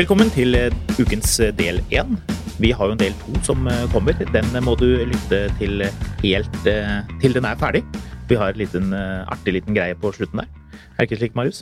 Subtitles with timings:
[0.00, 2.14] Velkommen til eh, ukens eh, del én.
[2.56, 4.16] Vi har jo en del to som eh, kommer.
[4.32, 5.82] Den må du lytte til
[6.22, 6.56] helt
[7.20, 7.82] til den er ferdig.
[8.30, 10.48] Vi har en liten, artig liten greie på slutten der.
[10.94, 11.60] Er det ikke slik, Marius?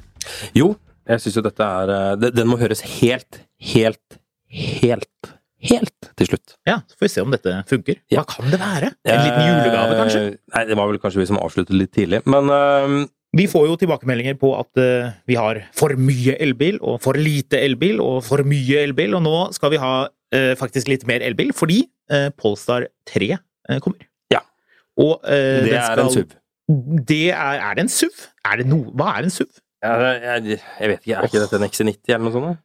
[0.55, 0.77] Jo,
[1.11, 3.41] jeg syns jo dette er Den må høres helt,
[3.73, 5.33] helt, helt,
[5.73, 6.55] helt til slutt.
[6.69, 7.99] Ja, så får vi se om dette funker.
[8.13, 8.23] Ja.
[8.23, 8.93] Hva kan det være?
[9.03, 10.23] En liten julegave, kanskje?
[10.29, 12.99] Eh, Nei, det var vel kanskje vi som avsluttet litt tidlig, men eh,
[13.39, 17.61] Vi får jo tilbakemeldinger på at eh, vi har for mye elbil, og for lite
[17.63, 19.93] elbil, og for mye elbil, og nå skal vi ha
[20.35, 24.09] eh, faktisk litt mer elbil, fordi uh, Polestar 3 eh, kommer.
[24.35, 24.43] Ja.
[24.99, 26.35] Og eh, det den er en SUV.
[27.09, 28.25] Det er, er det en SUV?
[28.45, 29.49] Er det noe Hva er en SUV?
[29.85, 32.65] Ja, jeg, jeg vet ikke, er ikke dette en XC90 eller noe sånt?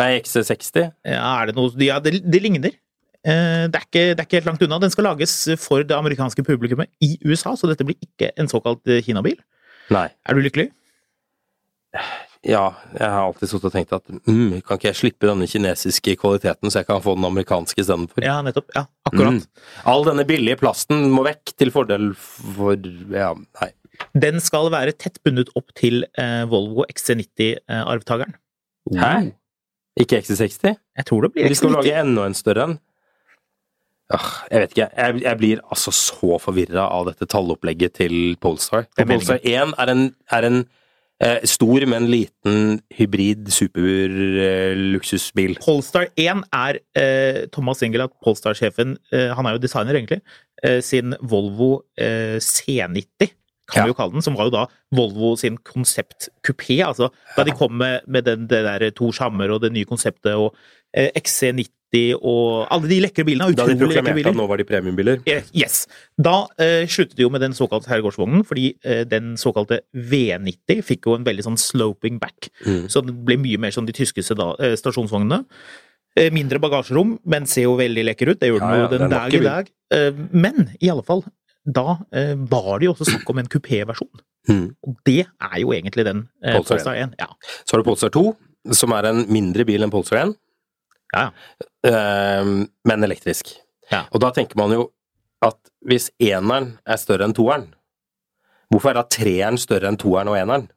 [0.00, 0.86] Nei, XC60?
[1.10, 2.70] Ja, er det noe Ja, det, det ligner.
[3.24, 4.78] Det er, ikke, det er ikke helt langt unna.
[4.82, 8.82] Den skal lages for det amerikanske publikummet i USA, så dette blir ikke en såkalt.
[9.06, 9.38] Kina-bil.
[9.92, 10.08] Nei.
[10.24, 10.70] Er du lykkelig?
[12.44, 16.16] Ja, jeg har alltid sittet og tenkt at mm, kan ikke jeg slippe denne kinesiske
[16.20, 18.24] kvaliteten, så jeg kan få den amerikanske istedenfor?
[18.26, 18.66] Ja, nettopp.
[18.76, 19.38] Ja, akkurat.
[19.38, 19.62] Mm.
[19.94, 22.76] All denne billige plasten må vekk til fordel for
[23.14, 23.30] Ja,
[23.62, 23.70] nei.
[24.18, 28.34] Den skal være tett bundet opp til eh, Volvo XC90-arvtakeren.
[28.98, 29.12] Hæ?
[30.02, 30.74] Ikke XC60?
[30.98, 31.78] Jeg tror det blir De skal XC90.
[31.78, 32.76] lage enda en større en.
[34.12, 34.88] Jeg vet ikke.
[34.92, 38.84] Jeg, jeg blir altså så forvirra av dette tallopplegget til Polestar.
[38.98, 40.02] Er Polestar 1 er en,
[40.36, 40.58] er en
[41.24, 45.56] eh, stor, men liten hybrid super-luksusbil.
[45.64, 50.20] Polestar 1 er eh, Thomas Ingelat, Polestar-sjefen, eh, han er jo designer egentlig,
[50.62, 53.32] eh, sin Volvo eh, C90,
[53.66, 53.84] kan Ja.
[53.86, 56.82] vi jo kalle den, som var jo da Volvo sin konseptkupé.
[56.84, 60.34] Altså, da de kom med, med den, det der Tors Hammer og det nye konseptet
[60.36, 60.54] og
[60.94, 61.70] eh, XC90
[62.20, 63.54] og alle de lekre bilene.
[63.54, 65.20] Da de Utrolig lekre proklamerte at nå var de premiumbiler.
[65.30, 65.84] Eh, Yes.
[66.18, 71.06] Da eh, sluttet de jo med den såkalte herregårdsvognen, fordi eh, den såkalte V90 fikk
[71.06, 72.50] jo en veldig sånn sloping back.
[72.66, 72.88] Mm.
[72.90, 75.44] Så det ble mye mer som de tyske eh, stasjonsvognene.
[76.18, 78.40] Eh, mindre bagasjerom, men ser jo veldig lekker ut.
[78.42, 79.72] Det gjør den Ja, ja, jo den dag i dag.
[80.34, 81.22] Men i alle fall,
[81.64, 84.22] da eh, var det jo også snakk om en kupéversjon.
[84.48, 84.66] Mm.
[84.84, 87.14] Og det er jo egentlig den eh, Polestar Polestar 1.
[87.20, 87.28] Ja.
[87.64, 88.24] Så har du Polestar 2,
[88.76, 90.34] som er en mindre bil enn Polestar 1,
[91.14, 91.30] Ja.
[91.86, 92.50] eh,
[92.84, 93.54] men elektrisk.
[93.90, 94.04] Ja.
[94.12, 94.90] Og da tenker man jo
[95.44, 97.66] at hvis eneren er større enn toeren,
[98.72, 100.68] hvorfor er da treeren større enn toeren og eneren?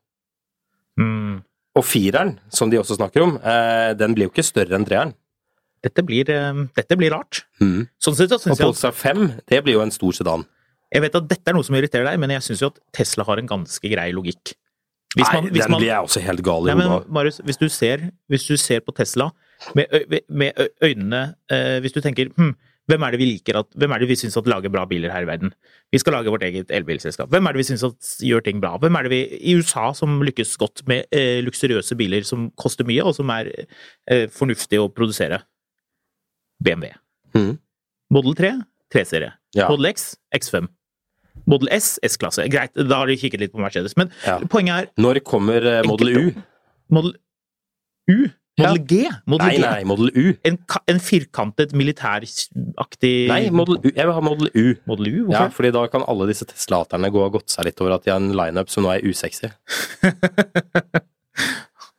[1.00, 1.44] Mm.
[1.78, 5.14] Og fireren, som de også snakker om, eh, den blir jo ikke større enn treeren.
[5.84, 7.44] Dette, blir, eh, dette blir rart.
[7.62, 7.88] Mm.
[8.02, 10.46] Sånn sett så Og syns jeg at Polestar 5, det blir jo en stor sedan.
[10.94, 13.26] Jeg vet at dette er noe som irriterer deg, men jeg syns jo at Tesla
[13.28, 14.54] har en ganske grei logikk.
[15.18, 17.12] Hvis man, Nei, hvis den man, blir jeg også helt gal i Nei, men hodet.
[17.16, 19.30] Marius, hvis du ser, hvis du ser på Tesla
[19.74, 22.52] med, med øynene eh, Hvis du tenker hm,
[22.88, 25.26] hvem er det vi liker at, hvem er det vi syns lager bra biler her
[25.26, 25.52] i verden?
[25.92, 27.28] Vi skal lage vårt eget elbilselskap.
[27.34, 27.84] Hvem er det vi syns
[28.24, 28.78] gjør ting bra?
[28.80, 29.22] Hvem er det vi
[29.52, 33.50] i USA som lykkes godt med eh, luksuriøse biler som koster mye, og som er
[33.58, 35.42] eh, fornuftig å produsere?
[36.64, 36.94] BMW.
[37.36, 37.58] Mm.
[38.16, 38.54] Model 3,
[38.96, 39.34] 3-serie.
[39.58, 39.68] Ja.
[39.68, 40.72] Model X, X5.
[41.46, 42.48] Model S, S-klasse.
[42.52, 43.96] Greit, da har de kikket litt på Mercedes.
[44.00, 44.40] Men Ja.
[44.40, 46.32] poenget er Når kommer eh, Model U?
[46.90, 47.14] Model
[48.10, 48.30] U?
[48.58, 49.04] Model G?
[49.30, 49.62] Model Nei, G.
[49.62, 50.34] nei, Model U.
[50.48, 50.58] En,
[50.90, 53.92] en firkantet militæraktig Nei, Model U.
[53.92, 54.66] Jeg vil ha Model U.
[54.90, 55.32] Model U?
[55.32, 58.12] Ja, fordi da kan alle disse Tesla-haterne gå og godte seg litt over at de
[58.16, 59.52] har en lineup som nå er usexy.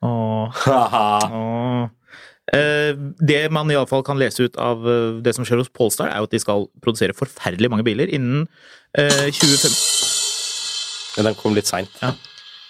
[0.02, 1.88] Åh, åh.
[2.56, 6.22] Eh, det man iallfall kan lese ut av eh, det som skjer hos Polestar, er
[6.22, 8.46] jo at de skal produsere forferdelig mange biler innen
[8.96, 11.18] eh, 2050.
[11.18, 11.92] Men den kom litt seint.
[12.00, 12.14] Ja.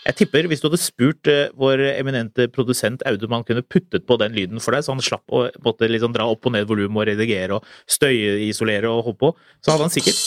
[0.08, 4.06] Jeg tipper hvis du hadde spurt eh, vår eminente produsent Aude om han kunne puttet
[4.08, 6.68] på den lyden for deg, så han slapp å måtte liksom dra opp og ned
[6.70, 10.22] volumet og redigere og støyisolere og holde på, så hadde han sikkert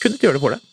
[0.00, 0.68] kunnet gjøre det for deg.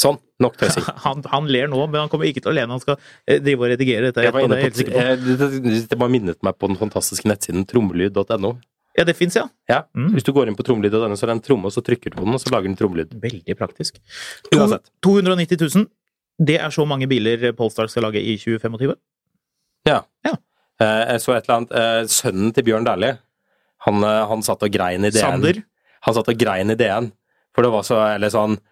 [0.00, 0.16] Sånn.
[0.40, 0.86] Nok tøysing.
[1.04, 3.40] Han, han ler nå, men han kommer ikke til å le når han skal eh,
[3.42, 4.24] drive og redigere dette.
[4.24, 6.70] Jeg var inne på, det er jeg eh, det, det, det bare minnet meg på
[6.72, 8.54] den fantastiske nettsiden trommelyd.no.
[8.98, 9.46] Ja, det fins, ja.
[9.70, 10.10] Ja, Mm.
[10.16, 12.18] Hvis du går inn på trommelyd.no, så er det en tromme, og så trykker du
[12.18, 13.12] på den, og så lager den trommelyd.
[13.22, 14.00] Veldig praktisk.
[14.50, 14.66] To,
[15.06, 15.86] 290 000.
[16.40, 18.94] Det er så mange biler Polestar skal lage i 2025.
[19.88, 20.00] Ja.
[20.26, 20.34] Ja.
[20.80, 23.18] Eh, jeg så et eller annet eh, Sønnen til Bjørn Dæhlie,
[23.86, 25.20] han, eh, han satt og grein i DN.
[25.20, 25.62] Sander.
[26.08, 27.10] Han satt og grein i DN,
[27.54, 28.64] for det var så Eller sånn eh,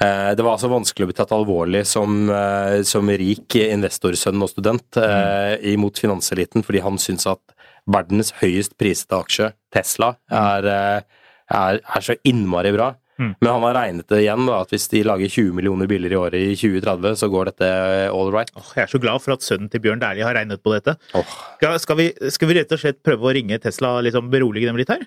[0.00, 4.98] Det var altså vanskelig å bli tatt alvorlig som, eh, som rik investorsønn og student
[4.98, 7.54] eh, imot finanseliten, fordi han syns at
[7.90, 11.24] verdens høyest prisede aksje, Tesla, er, eh,
[11.54, 12.94] er, er så innmari bra.
[13.14, 13.30] Mm.
[13.38, 16.18] Men han har regnet det igjen, da, at hvis de lager 20 millioner biler i
[16.18, 17.68] året i 2030, så går dette
[18.08, 18.50] all right.
[18.58, 20.96] Oh, jeg er så glad for at sønnen til Bjørn Dæhlie har regnet på dette.
[21.14, 21.36] Oh.
[21.60, 24.80] Skal, skal, vi, skal vi rett og slett prøve å ringe Tesla liksom berolige dem
[24.80, 25.06] litt her?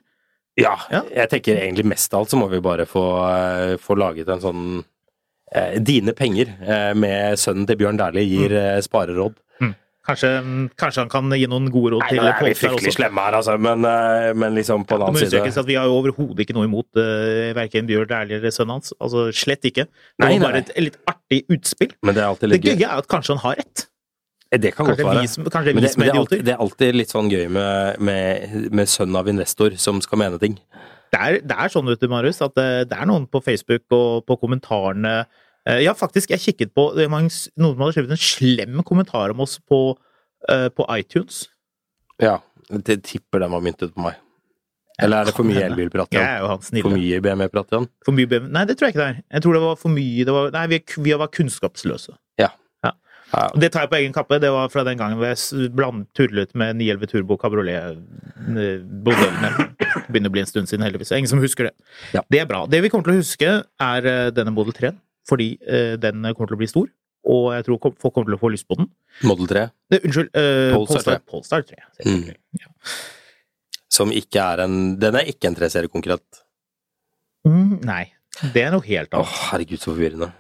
[0.58, 1.04] Ja, Ja.
[1.16, 4.40] jeg tenker egentlig mest av alt så må vi bare få, eh, få laget en
[4.42, 4.64] sånn
[5.54, 8.78] eh, Dine penger eh, med sønnen til Bjørn Dæhlie gir Mm.
[8.78, 9.36] eh, spareråd.
[10.08, 10.30] Kanskje,
[10.80, 12.28] kanskje han kan gi noen gode råd Nei, til Pål.
[12.32, 15.58] Nei, vi er fryktelig slemme her, altså, men, eh, men liksom på den annen side
[15.60, 18.94] at vi har jo overhodet ikke noe imot uh, verken Bjørn Dæhlie eller sønnen hans.
[19.04, 19.84] Altså slett ikke.
[20.16, 21.92] Det var bare et, litt artig utspill.
[22.08, 23.84] Men det er alltid Det gøye er at kanskje han har rett.
[24.52, 25.22] Eh, Det kan godt være.
[25.22, 26.44] vi, som- kanskje vi det, som er er idioter.
[26.44, 30.40] det er alltid litt sånn gøy med, med, med sønn av investor som skal mene
[30.40, 30.58] ting.
[31.12, 33.84] Det er, det er sånn, vet du, Marius, at det, det er noen på Facebook
[33.92, 35.26] og på kommentarene
[35.66, 39.60] eh, Ja, faktisk, jeg kikket på Noen som hadde skrevet en slem kommentar om oss
[39.60, 39.98] på,
[40.50, 41.48] eh, på iTunes.
[42.20, 42.40] Ja,
[42.72, 44.16] det tipper den var myntet på meg.
[45.00, 46.82] Eller er det for mye elbilprat igjen?
[46.82, 47.88] For mye BMW-prat igjen?
[48.04, 49.24] For mye BM Nei, det tror jeg ikke det er.
[49.36, 52.16] Jeg tror det var for mye det var, Nei, vi, vi var kunnskapsløse.
[53.34, 53.48] Ja.
[53.60, 54.38] Det tar jeg på egen kappe.
[54.40, 57.98] Det var fra den gangen jeg bland, turlet med 911 Turbo Cabriolet
[59.04, 59.50] Bodølene.
[60.08, 61.12] Begynner å bli en stund siden, heldigvis.
[61.18, 61.74] Ingen som husker det.
[62.16, 62.24] Ja.
[62.32, 62.62] Det er bra.
[62.72, 63.50] Det vi kommer til å huske,
[63.84, 64.94] er eh, denne Model 3,
[65.28, 66.88] fordi eh, den kommer til å bli stor.
[67.28, 68.88] Og jeg tror folk kommer til å få lyst på den.
[69.28, 70.30] Model 3, Det, unnskyld.
[70.40, 71.20] eh, Polestar 3.
[71.28, 71.80] Polestar 3.
[72.08, 72.28] mm.
[72.64, 72.72] Ja.
[73.98, 76.44] som ikke er en Den er ikke en 3-seriekonkurrent.
[77.48, 78.04] Mm, nei.
[78.54, 79.26] Det er noe helt annet.
[79.26, 79.48] annet.
[79.52, 80.32] herregud, så forvirrende.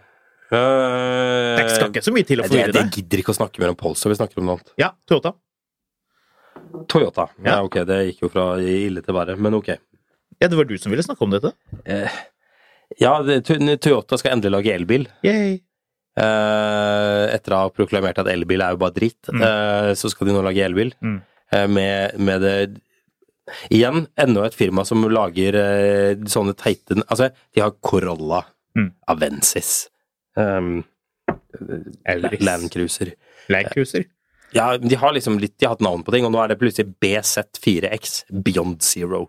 [0.50, 3.74] Det skal ikke så mye til å forvirre jeg Det gidder ikke å snakke mer
[3.74, 4.72] om Polestar, vi snakker om noe annet.
[4.80, 5.34] Ja, Toyota.
[6.92, 7.28] Toyota.
[7.44, 7.52] Ja.
[7.52, 7.60] Ja.
[7.68, 9.74] ok, det gikk jo fra ille til verre, men ok.
[10.40, 11.52] Ja, det var du som ville snakke om dette.
[11.86, 12.18] Eh,
[13.02, 13.42] ja, det,
[13.84, 15.08] Toyota skal endelig lage elbil.
[15.26, 15.58] Yay.
[16.18, 19.42] Eh, etter å ha proklamert at elbil er jo bare dritt, Mm.
[19.44, 20.94] eh, så skal de nå lage elbil.
[21.04, 21.22] Mm.
[21.52, 22.58] Eh, med, med det
[23.72, 28.42] Igjen, enda et firma som lager eh, sånne teite Altså, de har Corolla,
[28.76, 28.92] Mm.
[29.08, 29.88] Avensis
[30.38, 30.84] um,
[32.08, 32.44] Elvis.
[32.46, 33.14] Landcruiser.
[33.52, 34.06] Landcruiser.
[34.56, 36.60] Ja, de har liksom litt, de har hatt navn på ting, og nå er det
[36.62, 39.26] plutselig BZ4X, Beyond Zero.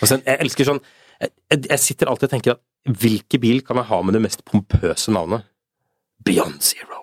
[0.00, 0.82] Altså, jeg elsker sånn
[1.20, 4.44] jeg, jeg sitter alltid og tenker at hvilken bil kan jeg ha med det mest
[4.48, 5.44] pompøse navnet?
[6.24, 7.02] Beyond Zero.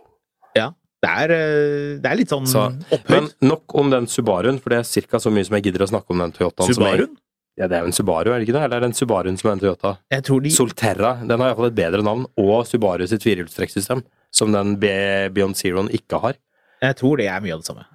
[0.57, 0.71] Ja.
[1.03, 3.09] Det er, eh, det er litt sånn Så, opphøyd.
[3.13, 5.19] men nok om den Subaruen, for det er ca.
[5.21, 6.73] så mye som jeg gidder å snakke om den Toyotaen.
[6.73, 7.17] som jeg- Subaru?
[7.57, 8.63] Ja, det er jo en Subaru, er det ikke det?
[8.67, 9.95] Eller er det en Subaruen som er en Toyota?
[10.13, 14.53] Jeg tror de Solterra, den har iallfall et bedre navn, og Subaru sitt firehjulstrekksystem, som
[14.53, 16.37] den Beyond Zeroen ikke har.
[16.85, 17.87] Jeg tror det er mye av det samme.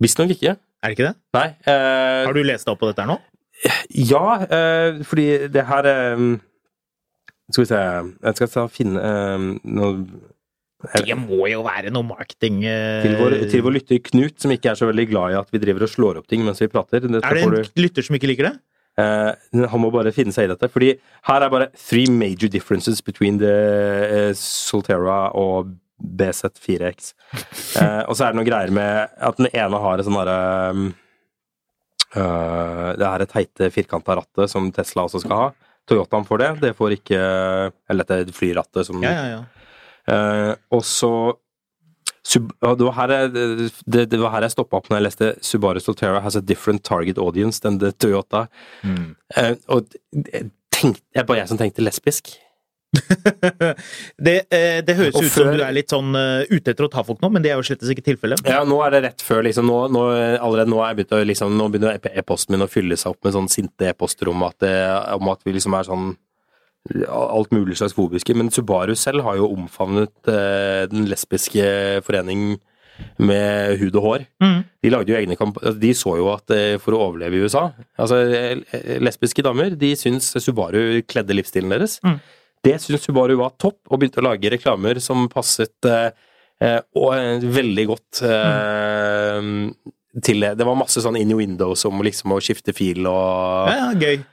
[0.00, 0.56] Visstnok ikke.
[0.56, 1.16] Er det ikke det?
[1.36, 1.48] Nei.
[1.68, 3.18] Eh, Har du lest deg opp på dette her nå?
[3.90, 6.20] Ja, eh, fordi det her eh,
[7.50, 9.88] Skal vi se Jeg skal ta, finne eh, noe
[11.02, 14.70] Det må jo være noe marketing eh, til vår, til vår lytter Knut, som ikke
[14.70, 17.02] er så veldig glad i at vi driver og slår opp ting mens vi prater.
[17.02, 18.54] Er det en du, lytter som ikke liker det?
[18.98, 20.70] Eh, han må bare finne seg i dette.
[20.72, 20.92] Fordi
[21.30, 27.12] her er bare three major differences between the uh, Solterra og BZ4X.
[27.78, 30.40] Uh, og så er det noen greier med at den ene har et sånn derre
[30.72, 30.84] um,
[32.16, 35.48] eh, Det er et teite firkanta rattet som Tesla også skal ha.
[35.88, 37.18] Toyotaen får det, det får ikke
[37.90, 39.44] Eller dette flyrattet som Ja, ja, ja.
[40.08, 41.12] Eh, og så
[42.28, 45.30] Sub, det, var her jeg, det, det var her jeg stoppa opp når jeg leste
[45.48, 48.46] Subaru Soltera has a different target audience than the Toyota.
[48.84, 49.14] Mm.
[49.32, 49.88] Uh, og
[50.74, 52.34] tenkte, det er bare jeg som tenkte lesbisk.
[54.24, 56.86] det, eh, det høres Og ut som før- du er litt sånn uh, ute etter
[56.86, 58.44] å ta folk nå, men det er jo slett ikke tilfellet.
[58.48, 59.68] Ja, nå er det rett før, liksom.
[59.68, 60.04] Nå, nå,
[60.36, 63.52] allerede nå, begynt å, liksom, nå begynner e-posten min å fylle seg opp med sånn
[63.52, 66.10] sinte e-poster om, om at vi liksom er sånn
[67.08, 68.34] alt mulig slags fobiske.
[68.36, 71.68] Men Subaru selv har jo omfavnet eh, den lesbiske
[72.06, 72.58] forening
[73.22, 74.24] med hud og hår.
[74.42, 74.62] Mm.
[74.82, 77.44] De lagde jo egne kamp altså, De så jo at eh, for å overleve i
[77.46, 82.00] USA Altså, eh, lesbiske damer, de syns Subaru kledde livsstilen deres.
[82.02, 82.18] Mm.
[82.66, 86.10] Det syns Subaru var topp, og begynte å lage reklamer som passet eh,
[86.58, 89.50] Eh, og eh, veldig godt eh,
[90.24, 90.56] til det.
[90.58, 94.24] Det var masse sånn in windows om liksom å skifte fil og, Ja, ja, gøy.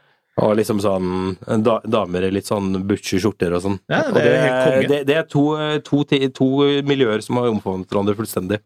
[0.41, 3.77] Og liksom sånn da, Damer i litt sånn butcher-skjorter og sånn.
[3.91, 4.87] Ja, Og det er helt konge.
[4.91, 5.43] det, det er to,
[5.87, 6.01] to,
[6.35, 6.47] to
[6.83, 8.59] miljøer som har omfavnet hverandre fullstendig.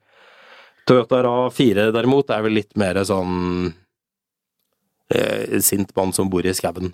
[0.90, 3.70] Toyota RA4 derimot er vel litt mer sånn
[5.14, 6.94] eh, sint mann som bor i skauen.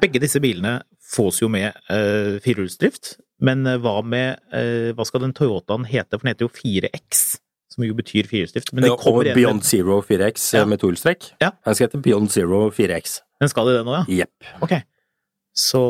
[0.00, 0.78] Begge disse bilene
[1.12, 6.16] fås jo med eh, firehjulsdrift, men eh, hva med eh, Hva skal den Toyotaen hete?
[6.16, 7.22] For den heter jo 4X,
[7.72, 8.72] som jo betyr firehjulsdrift.
[8.72, 10.64] Men det Og kommer en Beyond Zero 4X Ja.
[10.68, 11.30] med tohjulstrekk.
[11.44, 11.52] Ja.
[11.64, 13.18] Den skal hete Beyond Zero 4X.
[13.42, 14.04] Den skal i det nå, ja?
[14.24, 14.52] Jepp.
[14.64, 14.76] Ok.
[15.56, 15.80] Så,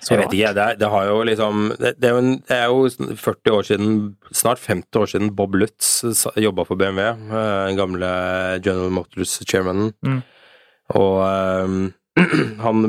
[0.00, 2.30] så Jeg vet ikke, det, er- det har jo liksom det, det, er jo en,
[2.48, 3.90] det er jo sånn 40 år siden,
[4.32, 5.90] snart 50 år siden Bob Lutz
[6.40, 8.12] jobba for BMW, eh, den gamle
[8.64, 9.90] General Motors-chairmanen.
[10.08, 10.22] Mm.
[10.96, 11.76] Og um,
[12.64, 12.88] han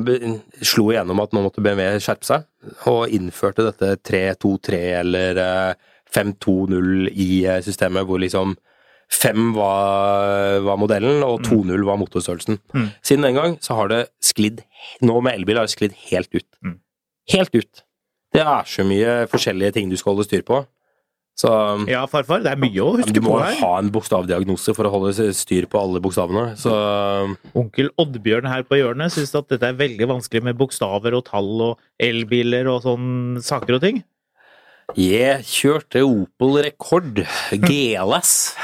[0.64, 2.48] slo igjennom at nå måtte BMW skjerpe seg,
[2.88, 8.56] og innførte dette 323 eller eh, 520 i eh, systemet, hvor liksom
[9.12, 12.60] 5 var, var modellen, og 2.0 var motorstørrelsen.
[12.74, 12.90] Mm.
[13.04, 14.64] Siden den gang så har det sklidd
[15.06, 16.48] Nå med elbil har det sklidd helt ut.
[16.66, 16.78] Mm.
[17.36, 17.84] Helt ut.
[18.34, 20.62] Det er så mye forskjellige ting du skal holde styr på.
[21.42, 21.50] Så
[21.90, 23.56] Ja, farfar, det er mye å du huske må på her.
[23.62, 26.56] ha en bokstavdiagnose for å holde styr på alle bokstavene.
[26.60, 26.72] Så
[27.58, 31.52] Onkel Oddbjørn her på hjørnet syns at dette er veldig vanskelig med bokstaver og tall
[31.72, 34.04] og elbiler og sånn saker og ting.
[34.98, 37.24] jeg kjørte Opel Rekord
[37.64, 38.56] GLS.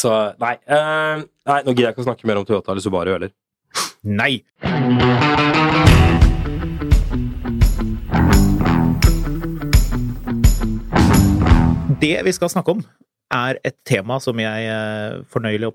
[0.00, 3.12] Så nei, uh, nei nå gidder jeg ikke å snakke mer om Toyota eller Subaru
[3.12, 3.34] heller.
[4.00, 4.40] Nei!
[12.00, 12.80] Det vi skal snakke om,
[13.30, 15.68] er et tema som jeg eh, fornøyelig,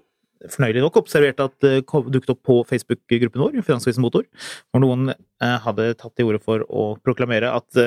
[0.55, 4.25] fornøyelig nok observerte at eh, dukket opp på Facebook-gruppen vår, Finanskrisen Motor,
[4.73, 7.85] hvor noen hadde tatt til orde for å proklamere at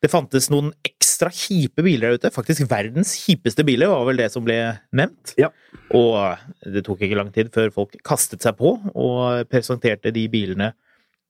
[0.00, 2.30] det fantes noen ekstra kjipe biler der ute.
[2.32, 4.56] Faktisk verdens kjipeste biler var vel det som ble
[4.96, 5.34] nevnt.
[5.40, 5.50] Ja.
[5.92, 10.70] Og det tok ikke lang tid før folk kastet seg på og presenterte de bilene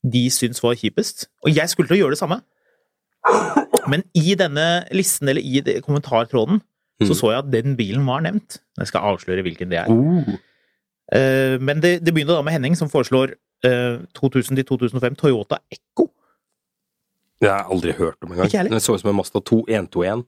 [0.01, 1.27] de syntes var kjipest.
[1.45, 2.39] Og jeg skulle til å gjøre det samme.
[3.91, 6.61] Men i denne listen, eller i kommentartråden,
[7.01, 7.17] så Mm.
[7.17, 8.59] så jeg at den bilen var nevnt.
[8.77, 9.87] Jeg skal avsløre hvilken det er.
[9.89, 10.37] Uh.
[11.11, 13.33] Eh, Men det, det begynner da med Henning, som foreslår
[13.65, 16.11] eh, 2000-2005 Toyota Echo.
[17.41, 18.51] Det har aldri hørt om engang.
[18.69, 20.25] Den så ut som en Mazda 2 121.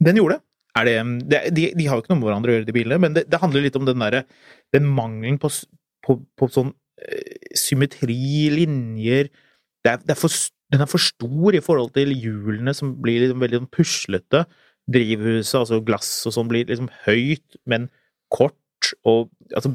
[0.00, 0.44] Den gjorde det.
[0.78, 0.96] Er det,
[1.28, 3.24] det de, de har jo ikke noe med hverandre å gjøre, de bilene, men det,
[3.28, 4.22] det handler litt om den der,
[4.72, 5.50] Den mangelen på,
[6.06, 6.70] på, på sånn
[7.02, 9.32] eh, symmetri, linjer
[9.84, 10.32] det er, det er for,
[10.72, 14.44] Den er for stor i forhold til hjulene, som blir liksom veldig sånn puslete.
[14.90, 17.88] Drivhuset, altså glass og sånn, blir liksom høyt, men
[18.32, 18.56] kort.
[19.08, 19.74] Og altså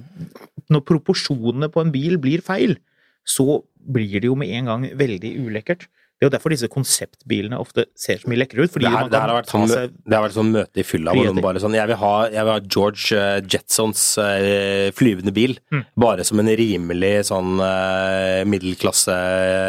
[0.71, 2.77] Når proporsjonene på en bil blir feil,
[3.25, 5.85] så blir det jo med en gang veldig ulekkert.
[6.25, 8.71] Det er jo derfor disse konseptbilene ofte ser så mye lekre ut.
[8.73, 10.85] Fordi Det, her, man det, har vært sånn, seg det har vært sånn møte i
[10.87, 14.87] fylla hvor noen bare sånn Jeg vil ha, jeg vil ha George eh, Jetsons eh,
[14.97, 15.83] flyvende bil, Mm.
[16.01, 19.13] bare som en rimelig sånn uh, middelklasse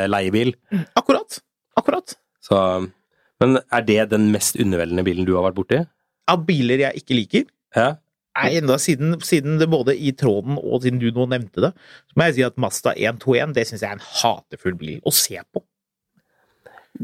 [0.09, 0.55] leiebil.
[0.97, 1.39] Akkurat.
[1.77, 2.17] Akkurat.
[2.41, 2.57] Så
[3.43, 5.83] Men er det den mest underveldende bilen du har vært borti?
[6.33, 7.45] Av biler jeg ikke liker
[7.77, 7.91] Ja?
[8.37, 11.71] Nei, enda siden, siden det både i tråden og siden du nå nevnte det,
[12.11, 15.13] så må jeg si at Mazda 121 det syns jeg er en hatefull bil å
[15.15, 15.63] se på.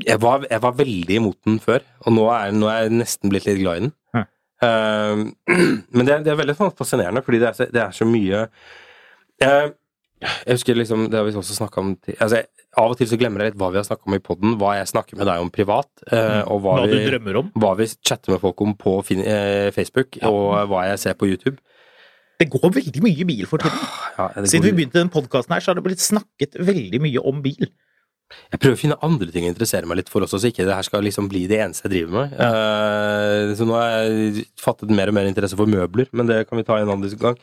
[0.06, 3.32] Jeg var, jeg var veldig imot den før, og nå er, nå er jeg nesten
[3.32, 3.92] blitt litt glad i den.
[4.16, 4.24] Ja.
[4.62, 5.22] Eh,
[5.96, 8.44] men det, det er veldig sånn fascinerende, fordi det er så, det er så mye
[9.42, 9.68] uh,
[10.22, 12.44] Jeg husker liksom, det har vi også snakka om altså,
[12.78, 14.76] Av og til så glemmer jeg litt hva vi har snakka om i poden, hva
[14.78, 17.50] jeg snakker med deg om privat, uh, og hva, Hva du vi, drømmer om.
[17.58, 20.30] hva vi chatter med folk om på fin, eh, Facebook, Ja.
[20.30, 21.58] og hva jeg ser på YouTube.
[22.40, 23.82] Det går veldig mye bil for tiden.
[24.16, 27.42] Ja, Siden vi begynte den podkasten her, så har det blitt snakket veldig mye om
[27.44, 27.68] bil.
[28.52, 30.76] Jeg prøver å finne andre ting å interessere meg litt for også, så ikke det
[30.76, 32.36] her skal liksom bli det eneste jeg driver med.
[32.38, 36.60] Uh, så nå har jeg fattet mer og mer interesse for møbler, men det kan
[36.60, 37.38] vi ta en annen gang.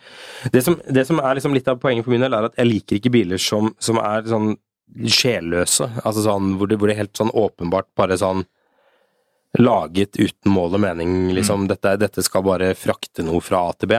[0.53, 2.69] Det som, det som er liksom litt av poenget for min del, er at jeg
[2.69, 4.53] liker ikke biler som, som er sånn
[5.10, 5.89] sjelløse.
[6.03, 8.46] Altså sånn hvor det, hvor det helt sånn åpenbart bare sånn
[9.58, 11.65] laget uten mål og mening, liksom.
[11.70, 13.98] Dette, dette skal bare frakte noe fra A til B.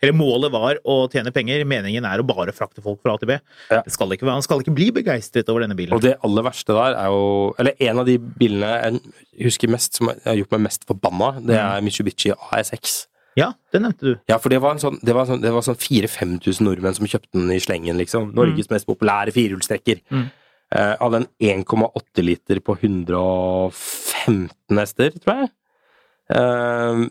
[0.00, 3.28] Eller målet var å tjene penger, meningen er å bare frakte folk fra A til
[3.32, 3.36] B.
[3.68, 3.82] Ja.
[3.84, 5.92] Det skal ikke, han skal ikke bli begeistret over denne bilen.
[5.96, 10.00] Og det aller verste der er jo Eller en av de bilene jeg husker mest,
[10.00, 13.04] som har gjort meg mest forbanna, det er Mitsubishi ASX.
[13.38, 14.14] Ja, det nevnte du.
[14.26, 17.06] Ja, for det var, en sånn, det var sånn, det var sånn 4000-5000 nordmenn som
[17.06, 18.32] kjøpte den i slengen, liksom.
[18.34, 20.00] Norges mest populære firehjulstrekker.
[20.10, 20.24] Mm.
[20.74, 21.28] Eh, hadde en
[21.62, 22.74] 1,8 liter på
[24.28, 25.50] 115 hester, tror jeg.
[26.38, 27.04] Eh,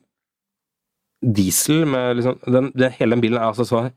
[1.38, 3.88] diesel med liksom den, den, Hele den bilen er altså så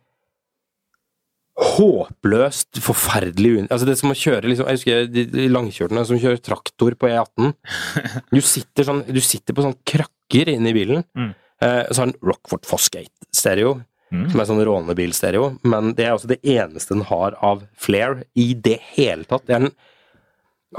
[1.60, 3.66] håpløst forferdelig.
[3.68, 6.96] Altså det er som å kjøre liksom, Jeg husker de, de langkjørtene som kjører traktor
[6.96, 7.52] på E18.
[8.32, 11.04] Du sitter sånn Du sitter på sånn krakker inne i bilen.
[11.18, 11.30] Mm.
[11.60, 14.24] Eh, så har den Rockford Fosgate-stereo, Mm.
[14.32, 15.44] som er sånn rånebilstereo.
[15.70, 19.44] Men det er også det eneste den har av flair i det hele tatt.
[19.46, 19.74] Det er en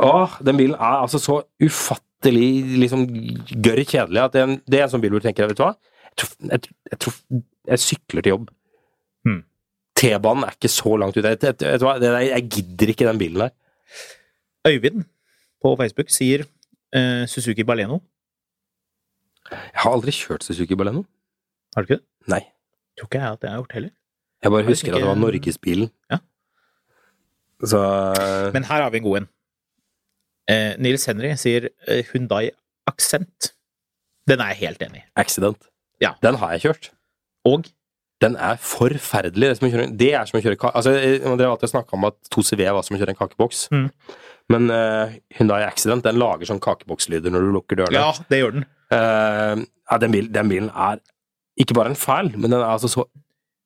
[0.03, 3.07] Åh, den bilen er altså så ufattelig liksom
[3.65, 5.57] gørr kjedelig at det er, en, det er en sånn bil hvor du tenker, vet
[5.57, 5.71] du hva
[6.11, 8.49] Jeg tror jeg, jeg, jeg sykler til jobb.
[9.25, 9.39] Mm.
[9.95, 11.29] T-banen er ikke så langt ute.
[11.33, 13.51] Jeg, jeg, jeg gidder ikke den bilen der.
[14.67, 15.05] Øyvind
[15.61, 16.43] på Facebook sier
[16.93, 18.01] eh, Suzuki Baleno.
[19.51, 21.03] Jeg har aldri kjørt Suzuki Baleno.
[21.75, 22.05] Har du ikke det?
[22.33, 22.41] Nei.
[22.99, 23.93] Tror ikke jeg at jeg har gjort heller.
[24.41, 25.91] Jeg bare husker at det var ikke- norgesbilen.
[26.11, 26.17] Ja.
[27.61, 27.79] Så
[28.53, 29.27] Men her har vi en god en.
[30.51, 32.49] Eh, Nils Henry sier eh, Hyundai
[32.89, 33.53] Accent.
[34.29, 35.05] Den er jeg helt enig i.
[35.19, 35.69] Accident.
[36.03, 36.15] Ja.
[36.23, 36.91] Den har jeg kjørt.
[37.47, 37.69] Og
[38.21, 39.47] Den er forferdelig.
[39.47, 41.71] Det er som å kjøre, det er som å kjøre altså, eh, Dere har alltid
[41.71, 43.63] snakka om at 2CV var som å kjøre en kakeboks.
[43.73, 43.87] Mm.
[44.51, 47.97] Men uh, Hyundai Accident den lager sånn kakebokslyder når du lukker dørene.
[47.97, 48.67] ja, det gjør den.
[48.91, 51.01] Uh, ja, den, bil, den bilen er
[51.61, 53.07] ikke bare en feil, men den er altså så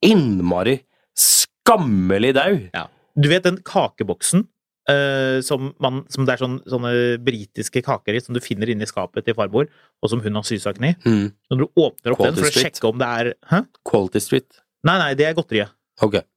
[0.05, 0.77] innmari
[1.19, 2.67] skammelig daud.
[2.75, 2.85] Ja.
[3.15, 4.45] Du vet den kakeboksen
[4.91, 6.91] eh, som, man, som det er sånne, sånne
[7.25, 9.69] britiske kaker i, som du finner inni skapet til farmor,
[10.01, 10.93] og som hun har sysaken i?
[11.05, 11.31] Mm.
[11.51, 13.63] Når du åpner opp den for for å sjekke om det er Hæ?
[13.87, 14.61] Quality Street.
[14.85, 15.73] Nei, nei, det er godteriet.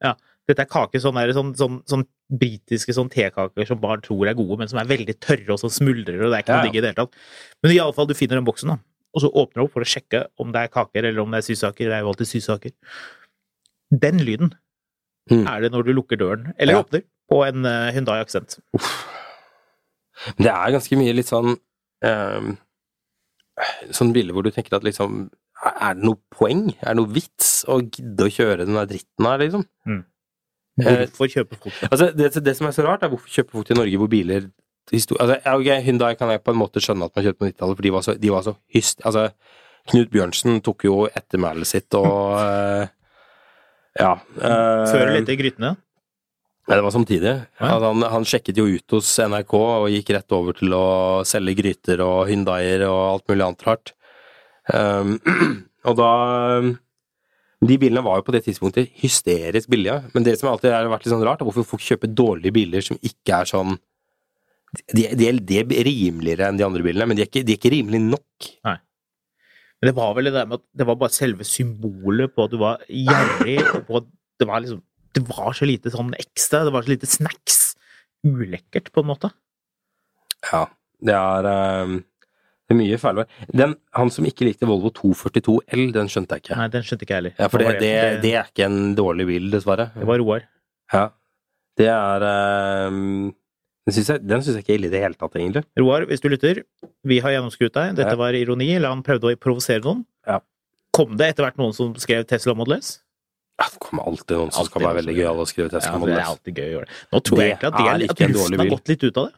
[0.03, 0.15] ja
[0.49, 4.57] Dette er kaker, sånn, sånn, sånn, sånn britiske sånn tekaker som barn tror er gode,
[4.63, 6.69] men som er veldig tørre og som smuldrer, og det er ikke noe ja.
[6.71, 7.19] digg i det hele tatt.
[7.63, 8.79] Men i alle fall, du finner den boksen, da,
[9.13, 11.43] og så åpner du opp for å sjekke om det er kaker eller om det
[11.43, 11.91] er sysaker.
[11.91, 12.73] Det er jo alltid sysaker.
[13.93, 14.55] Den lyden
[15.29, 15.45] Mm.
[15.45, 16.83] er det når du lukker døren, eller Ja.
[16.83, 18.59] åpner, på en eh, Hyundai Accent.
[20.35, 22.55] Men det er ganske mye litt sånn um,
[23.95, 25.29] Sånn bilde hvor du tenker at liksom
[25.63, 26.65] Er det noe poeng?
[26.81, 29.63] Er det noe vits å gidde å kjøre den der dritten her, liksom?
[29.87, 30.01] Mm.
[30.83, 31.91] Eh, Hvorfor kjøpe folk det?
[31.93, 34.51] Altså, det, det som er så rart, er hvorfor kjøper folk til Norge hvor biler
[34.93, 37.79] altså, ja, ok, Hyundai kan jeg på en måte skjønne at man kjøpte på 90-tallet,
[37.79, 39.03] for de var så, de var så hyst...
[39.07, 39.29] Altså,
[39.89, 42.91] Knut Bjørnsen tok jo ettermælet sitt og eh,
[43.99, 44.11] Ja.
[44.37, 45.71] Uh, Før eller etter grytene?
[46.69, 47.31] Nei, det var samtidig.
[47.65, 50.89] Altså, han, han sjekket jo ut hos NRK og gikk rett over til å
[51.29, 53.93] selge gryter og Hyndaier og alt mulig annet rart.
[54.69, 55.15] Um,
[55.89, 56.11] og da
[57.65, 60.03] De bilene var jo på det tidspunktet hysterisk billige.
[60.13, 62.85] Men det som alltid har vært litt sånn rart, er hvorfor folk kjøper dårlige biler
[62.85, 63.79] som ikke er sånn
[64.93, 67.61] De, de, de er rimeligere enn de andre bilene, men de er ikke, de er
[67.63, 68.51] ikke rimelige nok.
[69.79, 72.53] Men det var vel det der med at det var bare selve symbolet på at
[72.53, 74.83] du var gjerrig, og på at det var liksom
[75.17, 77.75] Det var så lite sånn ekstra, det var så lite snacks.
[78.27, 79.31] Ulekkert, på en måte.
[80.53, 80.67] Ja,
[81.05, 81.49] det er
[81.87, 81.99] um,
[82.69, 83.23] det er mye feil.
[83.97, 86.59] Han som ikke likte Volvo 242 L, den skjønte jeg ikke.
[86.61, 87.37] Nei, den skjønte ikke jeg heller.
[87.41, 87.93] Ja, for det, det,
[88.27, 89.89] det er ikke en dårlig bil, dessverre.
[89.97, 90.45] det var Roar.
[90.93, 91.07] Ja.
[91.79, 93.31] Det er ehm,
[93.87, 95.63] Den syns jeg, jeg ikke er ille i det hele tatt, egentlig.
[95.81, 96.61] Roar, hvis du lytter,
[97.09, 97.97] vi har gjennomskuet deg.
[98.03, 98.21] Dette Ja.
[98.21, 100.05] var ironi, eller han prøvde å provosere noen.
[100.29, 100.41] Ja.
[100.93, 102.99] Kom det etter hvert noen som skrev Tesla Model S?
[103.59, 106.01] Ja, det kommer alltid noen som Alltid skal være veldig gøyale og skrive Tesla Ja,
[106.07, 106.97] det er alltid gøy å gjøre det.
[107.11, 109.07] Nå tror jeg egentlig at, det er er, at en dårlig luften har gått litt
[109.09, 109.35] ut av det.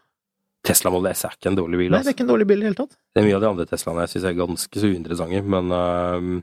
[0.68, 1.88] Tesla Model S er ikke en dårlig bil.
[1.88, 2.12] Nei, det er Altså.
[2.12, 2.98] ikke en dårlig bil i det hele tatt.
[3.14, 6.42] Det er mye av de andre Teslaene jeg syns er ganske så uinteressante, men uh...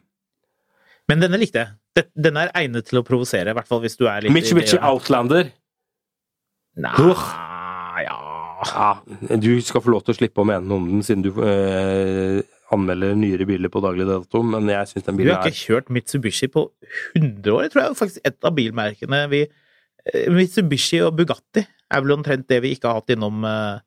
[1.07, 2.07] Men denne likte jeg.
[2.17, 5.53] Denne er egnet til å provosere, i hvert fall hvis du er litt Mitsubishi Outlander!
[6.81, 7.29] Nei, Uff.
[8.05, 8.17] ja
[8.73, 8.89] Ja,
[9.37, 12.41] du skal få lov til å slippe å mene noe om den, siden du eh,
[12.73, 15.53] anmelder nyere biler på daglig dato, men jeg syns den bilen Du Vi har er
[15.53, 16.67] ikke kjørt Mitsubishi på
[17.15, 17.65] 100 år.
[17.65, 22.17] Jeg tror jeg er faktisk et av bilmerkene vi eh, Mitsubishi og Bugatti er vel
[22.17, 23.80] omtrent det vi ikke har hatt innom eh,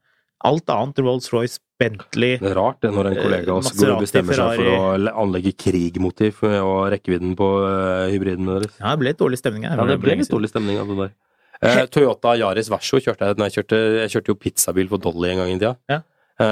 [0.48, 1.02] alt annet.
[1.04, 4.60] Rolls-Royce, Bentley Det er rart det når en Eh, kollega oss går og bestemmer seg
[4.60, 8.76] for å anlegge krigmotiv og rekkevidden på uh, hybridene deres.
[8.80, 9.80] Ja, det ble litt dårlig stemning her.
[9.80, 11.16] Ja, det ble litt dårlig stemning av det der.
[11.60, 15.32] Eh, Toyota Yaris Verso kjørte jeg nei, jeg kjørte, jeg kjørte jo pizzabil for Dolly
[15.32, 15.74] en gang i tida.
[15.92, 16.00] Ja.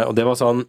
[0.04, 0.66] Og det var sånn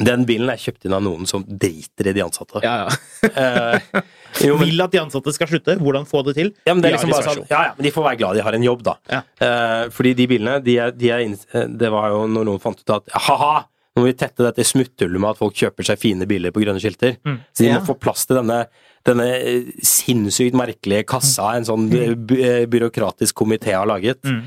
[0.00, 2.62] Den bilen er kjøpt inn av noen som driter i de ansatte.
[2.64, 3.28] Ja, ja.
[3.28, 4.04] Eh,
[4.46, 5.74] jo, men, Vil at de ansatte skal slutte.
[5.82, 6.52] Hvordan få det til?
[6.64, 8.44] ja, men det er liksom bare sånn Ja, ja, men de får være glad de
[8.46, 8.94] har en jobb, da.
[9.12, 9.20] Ja.
[9.44, 12.80] Eh, fordi de bilene, de er, de er eh, Det var jo når noen fant
[12.80, 13.52] ut at ha-ha,
[13.92, 16.80] nå må vi tette dette smutthullet med at folk kjøper seg fine biler på grønne
[16.80, 17.18] skilter.
[17.52, 17.76] Så de Ja.
[17.76, 18.62] må få plass til denne,
[19.04, 24.22] denne eh, sinnssykt merkelige kassa en sånn eh, by byråkratisk komité har laget.
[24.24, 24.40] Mm.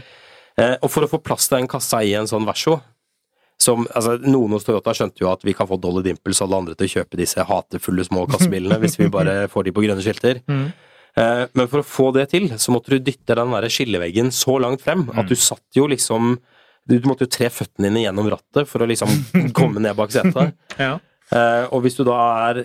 [0.58, 2.80] Eh, og for å få plass til den kassa i en sånn Verso
[3.65, 6.62] som, altså, Noen hos Toyota skjønte jo at vi kan få Dolly Dimples og alle
[6.63, 10.04] andre til å kjøpe disse hatefulle små kassebilene hvis vi bare får de på grønne
[10.06, 10.41] skilter.
[10.51, 10.67] Mm.
[11.15, 14.58] Eh, men for å få det til, så måtte du dytte den der skilleveggen så
[14.62, 16.36] langt frem at du satt jo liksom
[16.86, 19.10] Du måtte jo tre føttene dine gjennom rattet for å liksom
[19.58, 20.54] komme ned bak setet.
[20.78, 20.99] Ja.
[21.34, 22.17] Eh, og hvis du da
[22.51, 22.60] er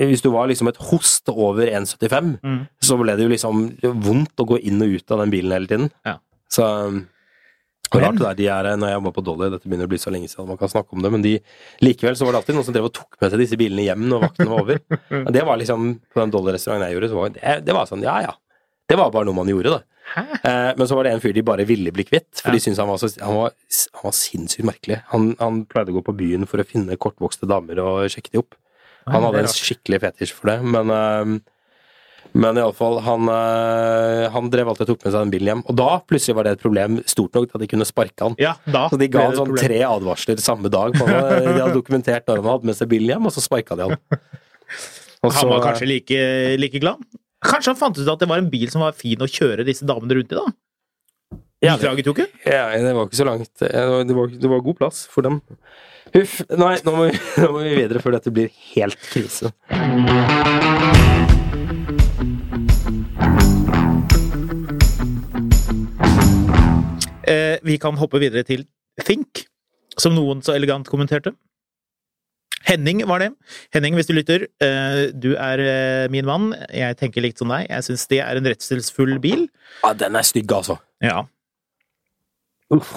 [0.00, 2.64] Hvis du var liksom et host over 1,75, Mm.
[2.82, 3.60] så ble det jo liksom
[4.02, 5.86] vondt å gå inn og ut av den bilen hele tiden.
[6.04, 6.16] Ja.
[6.50, 6.66] Så
[7.92, 10.00] Og rart det der, de er, når jeg var på Dolly, dette begynner å bli
[10.02, 11.36] så lenge siden man kan snakke om det, men de,
[11.84, 14.08] likevel så var det alltid noen som drev og tok med seg disse bilene hjem
[14.10, 14.80] når vakten var over.
[15.26, 18.06] Og det var liksom, på den Dolly-restauranten jeg gjorde, så var det, det var sånn,
[18.06, 18.34] ja ja.
[18.86, 19.82] Det var bare noe man gjorde, da.
[20.16, 22.78] Eh, men så var det en fyr de bare ville bli kvitt, for de syntes
[22.78, 23.56] han var, så, han var,
[23.98, 25.00] han var sinnssykt merkelig.
[25.10, 28.42] Han, han pleide å gå på byen for å finne kortvokste damer og sjekke de
[28.44, 28.54] opp.
[29.10, 31.36] Han hadde en skikkelig fetisj for det, men uh,
[32.36, 35.62] men iallfall, han, eh, han drev alltid og tok med seg den bilen hjem.
[35.70, 38.36] Og da plutselig var det et problem stort nok til at de kunne sparke han.
[38.42, 39.64] Ja, da Så de ga han sånn problem.
[39.64, 40.96] tre advarsler samme dag.
[40.98, 43.88] På, de hadde dokumentert når han hadde med seg bilen hjem, og så sparka de
[43.88, 43.96] han.
[45.24, 46.20] Og Han var kanskje like,
[46.60, 47.00] like glad?
[47.46, 49.86] Kanskje han fant ut at det var en bil som var fin å kjøre disse
[49.88, 50.46] damene rundt i, da?
[51.64, 51.88] Ja, det,
[52.44, 53.50] ja, det var ikke så langt.
[53.58, 55.40] Det var, det var, det var god plass for dem.
[56.14, 56.38] Huff.
[56.52, 59.52] Nei, nå må, vi, nå må vi videre før dette blir helt krise.
[67.26, 68.64] Eh, vi kan hoppe videre til
[69.02, 69.46] Think,
[69.98, 71.34] som noen så elegant kommenterte.
[72.66, 73.30] Henning var det.
[73.74, 76.50] Henning, hvis du lytter, eh, du er eh, min mann.
[76.74, 77.68] Jeg tenker likt som deg.
[77.70, 79.46] Jeg syns det er en redselsfull bil.
[79.84, 80.78] Ja, den er stygg, altså.
[81.04, 81.22] Ja.
[82.74, 82.94] Uff.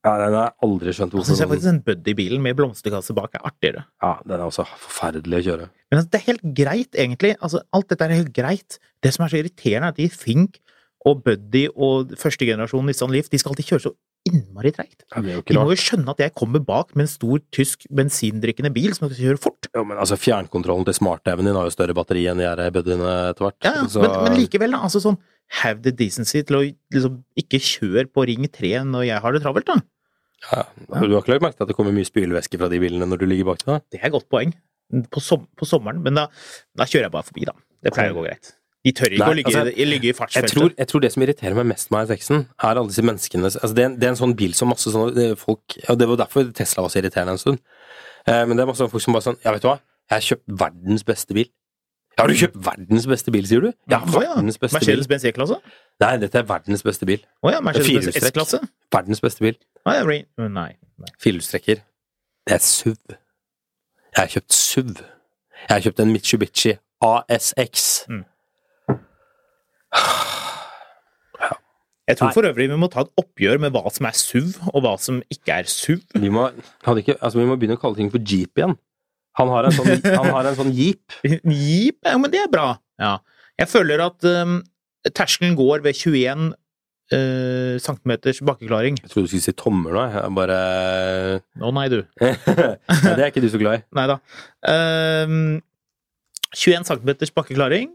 [0.00, 1.28] Ja, den har jeg aldri skjønt hvorfor.
[1.28, 3.84] jeg syns faktisk den Buddy-bilen med blomsterkasse bak er artigere.
[4.00, 5.68] Ja, den er også forferdelig å kjøre.
[5.90, 7.32] Men altså, det er helt greit, egentlig.
[7.40, 8.78] Altså, alt dette er helt greit.
[9.04, 10.60] Det som er så irriterende, er at de Think
[11.08, 13.92] og Buddy og første generasjon Nissan Leaf, de skal alltid kjøre så
[14.28, 15.06] innmari treigt.
[15.16, 18.92] Ja, De må jo skjønne at jeg kommer bak med en stor tysk bensindrikkende bil
[18.92, 19.70] som skal kjøre fort.
[19.72, 23.14] Ja, men altså, fjernkontrollen til smart-TV-en din har jo større batteri enn de her buddyene
[23.30, 23.56] etter hvert.
[23.64, 24.82] Ja, så- Men, men likevel, da.
[24.84, 25.16] Altså sånn
[25.64, 29.42] have the decency til å liksom ikke kjøre på Ring 3 når jeg har det
[29.42, 29.80] travelt, da.
[30.52, 30.62] ja.
[31.00, 33.18] Du har ikke lagt merke til at det kommer mye spylevæske fra de bilene når
[33.24, 33.82] du ligger bak deg?
[33.90, 34.52] Det er et godt poeng.
[35.10, 36.02] På, som, på sommeren.
[36.04, 36.28] Men da,
[36.76, 37.52] da kjører jeg bare forbi, da.
[37.82, 38.52] Det pleier å gå greit.
[38.84, 40.54] De tør ikke Nei, å ligge, altså, i- ligge i Jeg fartsfeltet.
[40.56, 43.74] tror, jeg tror det som irriterer meg mest med R6-en, er alle disse menneskene altså
[43.74, 46.08] det, er, en- det er en sånn bil som masse sånne er folk Og det
[46.08, 47.58] var derfor Tesla var så irriterende en stund.
[48.26, 49.80] Eh, men det er masse folk som bare sånn Ja, vet du hva?
[50.10, 51.50] Jeg har kjøpt verdens beste bil.
[52.16, 53.68] Ja, har du kjøpt verdens beste bil, sier du?
[53.88, 54.34] Ja, ja.
[54.34, 54.96] verdens beste bil.
[54.96, 55.60] Mercedes-Benz E-klasse?
[56.00, 57.20] Nei, dette er verdens beste bil.
[57.44, 58.58] Å ja, Mercedes-Benz S-klasse?
[58.92, 59.56] Verdens beste bil.
[59.86, 60.26] Ja, Rain...
[60.36, 60.74] Nei.
[60.98, 61.12] nei.
[61.22, 61.80] Firehjulstrekker.
[62.48, 62.96] Det er SUV.
[64.16, 64.96] Jeg har kjøpt SUV.
[64.98, 67.86] Jeg har kjøpt en Mitsubishi ASX.
[68.10, 68.24] Mm.
[72.10, 72.34] Jeg tror Nei.
[72.34, 75.20] for øvrig vi må ta et oppgjør med hva som er SUV, og hva som
[75.30, 76.00] ikke er SUV.
[76.18, 76.48] Vi må,
[76.98, 78.74] ikke, altså, vi må begynne å kalle ting for Jeep igjen.
[79.38, 81.04] Han har en sånn, han har en sånn Jeep.
[81.28, 82.72] Jeep, ja, men det er bra.
[83.00, 83.20] Ja.
[83.60, 84.58] Jeg føler at um,
[85.14, 86.50] terskelen går ved 21
[87.14, 88.12] uh, cm
[88.48, 88.98] bakkeklaring.
[89.04, 90.04] Jeg trodde du skulle si tommer nå.
[90.16, 90.60] Jeg bare
[91.62, 92.00] Å nei, du.
[92.24, 92.36] nei,
[93.06, 93.84] Det er ikke du så glad i.
[93.96, 94.18] Nei da.
[94.66, 95.60] Um,
[96.56, 97.94] 21 cm bakkeklaring.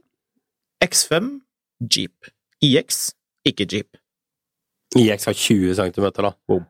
[0.83, 1.35] X5,
[1.81, 2.29] Jeep.
[2.63, 2.99] IX,
[3.45, 3.97] ikke Jeep.
[4.95, 6.31] IX har 20 cm, da.
[6.47, 6.63] Boom.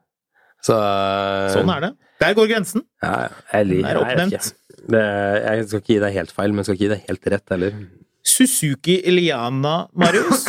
[0.66, 1.92] Så eh, Sånn er det.
[2.24, 2.82] Der går grensen.
[3.04, 4.34] Ja, jeg, Den er jeg oppnevnt.
[4.34, 4.82] ikke.
[4.96, 5.02] Det,
[5.46, 7.78] jeg skal ikke gi deg helt feil, men skal ikke gi deg helt rett heller.
[8.26, 10.46] Suzuki Eliana, Marius.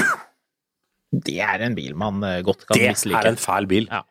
[1.13, 3.21] Det er en bil man eh, godt kan Det mislike.
[3.23, 3.87] er en fæl bil.
[3.93, 4.03] Ja.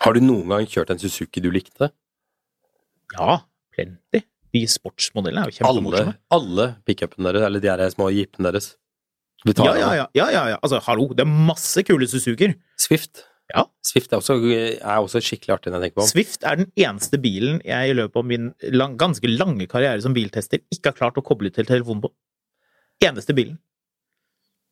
[0.00, 1.90] Har du noen gang kjørt en Suzuki du likte?
[3.16, 3.40] Ja,
[3.74, 4.22] plenty.
[4.54, 6.14] De sportsmodellene er jo Alle, kjempemorsomme.
[6.34, 8.72] alle pickupene deres, eller de her små jeepene deres.
[9.48, 10.56] Ja, ja, ja, ja, ja.
[10.60, 12.54] Altså, hallo, det er masse kule Suzukier.
[12.80, 13.24] Swift.
[13.50, 13.64] Ja.
[13.82, 16.08] Swift er også, er også skikkelig artig når jeg tenker på.
[16.10, 20.14] Swift er den eneste bilen jeg i løpet av min lang, ganske lange karriere som
[20.14, 22.12] biltester ikke har klart å koble til telefonen på.
[23.06, 23.56] Eneste bilen.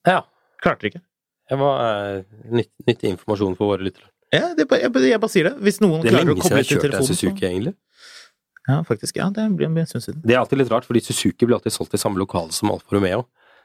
[0.07, 0.23] Ja.
[0.63, 1.03] Klarte ikke.
[1.49, 4.11] Det var uh, nytt, nyttig informasjon for våre lyttere.
[4.35, 5.55] Ja, det, er jeg, jeg bare sier det.
[5.65, 7.17] Hvis noen Det er klarer å lenge siden koble jeg til har kjørt en telefonen
[7.17, 7.75] Suzuki, egentlig.
[8.69, 9.17] Ja, faktisk.
[9.17, 10.21] Ja, det blir en stund siden.
[10.27, 12.93] Det er alltid litt rart, fordi Suzuki blir alltid solgt i samme lokale som Alfa
[12.93, 13.25] Romeo.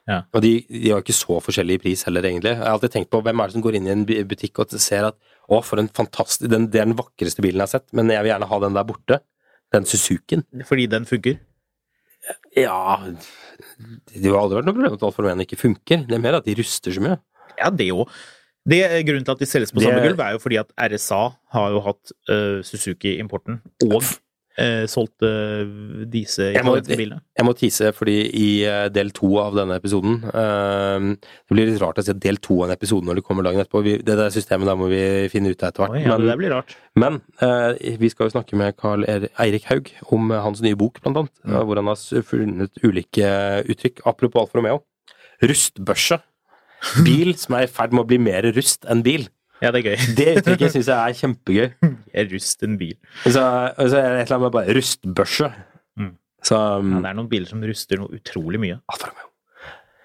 [0.09, 0.21] Ja.
[0.35, 2.51] Og de, de har ikke så forskjellig pris heller, egentlig.
[2.51, 4.73] Jeg har alltid tenkt på hvem er det som går inn i en butikk og
[4.83, 5.15] ser at
[5.47, 8.23] å, for en fantastisk den, Det er den vakreste bilen jeg har sett, men jeg
[8.25, 9.19] vil gjerne ha den der borte.
[9.73, 10.43] Den Suzukien.
[10.67, 11.39] Fordi den funker.
[12.55, 16.05] Ja Det har aldri vært noe problem at Alfa Romeo ikke funker.
[16.07, 17.17] Det er mer at de ruster så mye.
[17.59, 18.11] Ja, det òg.
[18.63, 21.21] Det Grunnen til at de selges på Det- samme gulv, er jo fordi at RSA
[21.51, 24.03] har jo hatt uh, Suzuki-importen, og
[24.59, 25.63] uh, solgt eh,
[26.13, 27.21] disse Jeg må- bilene.
[27.37, 31.81] Jeg må tise, fordi i eh, del to av denne episoden eh, Det blir litt
[31.81, 33.81] rart å si del to av en episode når det kommer dagen etterpå.
[33.83, 35.01] Vi, det der systemet der må vi
[35.33, 35.95] finne ut av etter hvert.
[35.97, 36.75] Oi, ja, men det blir rart.
[36.95, 40.75] men eh, vi skal jo snakke med Carl Er- Eirik Haug om eh, hans nye
[40.77, 41.35] bok, blant annet.
[41.45, 41.55] Mm.
[41.57, 43.31] eh, Hvor han har funnet ulike
[43.73, 44.03] uttrykk.
[44.05, 44.83] Apropos Alfa Romeo.
[45.43, 46.19] Rustbørse.
[47.05, 49.29] Bil som er i ferd med å bli mer rust enn bil.
[49.63, 50.07] Ja, det er gøy.
[50.17, 51.67] Det uttrykket syns jeg er kjempegøy.
[52.13, 52.95] Jeg rust en bil.
[53.23, 55.51] Så, og så er det et eller annet med bare rustbørse.
[55.99, 56.09] Mm.
[56.43, 58.81] Så Ja, um, det er noen biler som ruster noe utrolig mye.
[58.91, 59.29] Alfa Romeo.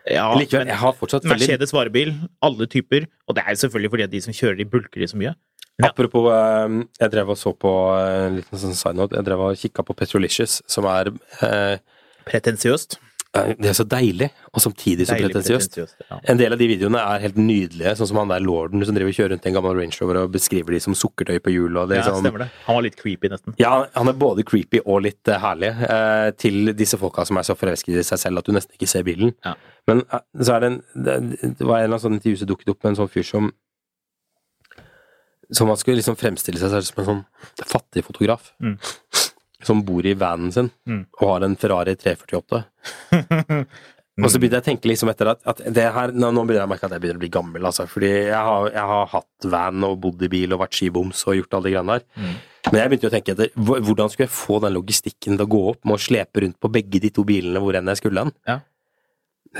[0.08, 3.04] Ja, Likevel, men jeg har fortsatt veldig Mercedes varebil, alle typer.
[3.28, 5.34] Og det er selvfølgelig fordi at de som kjører, de bulker de så mye.
[5.78, 5.90] Ja.
[5.90, 9.18] Apropos, eh, jeg drev og så på eh, en liten sånn side note.
[9.18, 11.12] Jeg drev og kikka på Petrolicious, som er
[11.44, 11.76] eh,
[12.28, 12.98] Pretensiøst.
[13.36, 15.76] Eh, Det er så deilig, og samtidig så Deilig pretensiøst.
[16.08, 16.18] Ja.
[16.32, 19.12] En del av de videoene er helt nydelige, sånn som han der lorden som driver
[19.12, 21.76] kjører rundt i en gammel Range Rover og beskriver de som sukkertøy på hjul.
[21.92, 22.50] Ja, sånn- stemmer det.
[22.66, 23.54] Han var litt creepy, nesten.
[23.60, 25.74] Ja, han er både creepy og litt uh, herlig.
[25.84, 28.88] uh, til disse folka som er så forelsket i seg selv at du nesten ikke
[28.88, 29.34] ser bilen.
[29.44, 29.54] Ja.
[29.86, 31.14] Men uh, så er det en Det,
[31.58, 33.52] det var en eller annen sånn intervju som dukket opp med en sånn fyr som
[35.50, 38.50] Som han skulle liksom fremstille seg selv som en sånn fattig fotograf.
[38.60, 38.74] Mm.
[39.66, 41.06] Som bor i vanen sin Mm.
[41.20, 42.64] og har en Ferrari 348.
[44.18, 46.64] Og så begynte jeg å tenke liksom etter at, at det her, nå, nå begynner
[46.64, 47.84] jeg å merke at jeg begynner å bli gammel, altså.
[47.86, 51.36] Fordi jeg har, jeg har hatt van og bodd i bil og vært skiboms og
[51.38, 52.06] gjort alle de greiene der.
[52.18, 52.32] Mm.
[52.72, 55.60] Men jeg begynte å tenke etter hvordan skulle jeg få den logistikken til å gå
[55.70, 58.34] opp med å slepe rundt på begge de to bilene hvor enn jeg skulle hen.
[58.50, 58.58] Ja.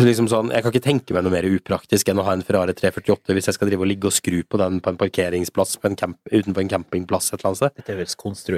[0.03, 2.75] Liksom sånn, jeg kan ikke tenke meg noe mer upraktisk enn å ha en Ferrari
[2.77, 5.89] 348 hvis jeg skal drive og ligge og skru på den på en parkeringsplass på
[5.93, 7.79] en camp, utenfor en campingplass et eller annet sted.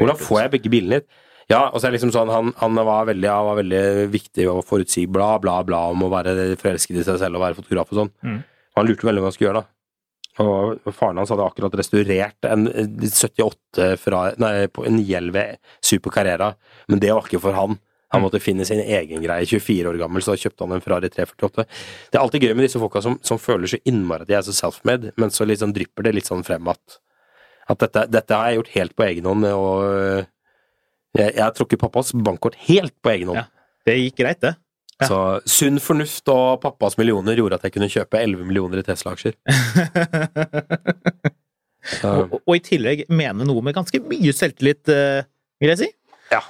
[0.01, 1.13] Hvordan får jeg begge bilene hit?
[1.51, 3.83] Ja, og så er det liksom sånn, han, han, var veldig, han var veldig
[4.13, 7.59] viktig og forutsigbar, bla, bla, bla, om å være forelsket i seg selv og være
[7.59, 8.13] fotograf og sånn.
[8.23, 8.41] Mm.
[8.79, 9.77] Han lurte veldig hva han skulle gjøre, da.
[10.41, 16.53] Og faren hans hadde akkurat restaurert en 78 fra, nei, på en 911 Super Carrera,
[16.89, 17.77] men det var ikke for han.
[18.11, 18.25] Han Mm.
[18.25, 19.47] måtte finne sin egen greie.
[19.47, 21.67] 24 år gammel, så kjøpte han en Ferrari 348.
[22.11, 24.43] Det er alltid gøy med disse folka som, som føler så innmari at de er
[24.47, 26.99] så self-made, men så liksom drypper det litt sånn frem at,
[27.71, 30.27] at dette, dette har jeg gjort helt på egen hånd, og
[31.19, 33.41] jeg, jeg har trukket pappas bankkort helt på egen hånd.
[33.43, 33.47] Ja.
[33.89, 34.55] Det gikk greit, det.
[35.01, 35.07] Ja.
[35.09, 35.19] Så
[35.49, 39.39] sunn fornuft og pappas millioner gjorde at jeg kunne kjøpe 11 millioner i Tesla-aksjer.
[42.05, 45.25] Og, og i tillegg mene noe med ganske mye selvtillit, eh,
[45.65, 45.87] vil jeg si.
[46.31, 46.43] ja.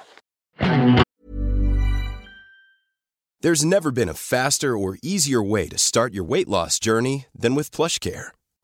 [3.41, 7.55] There's never been a faster or easier way to start your weight loss journey than
[7.55, 8.35] with PlushCare.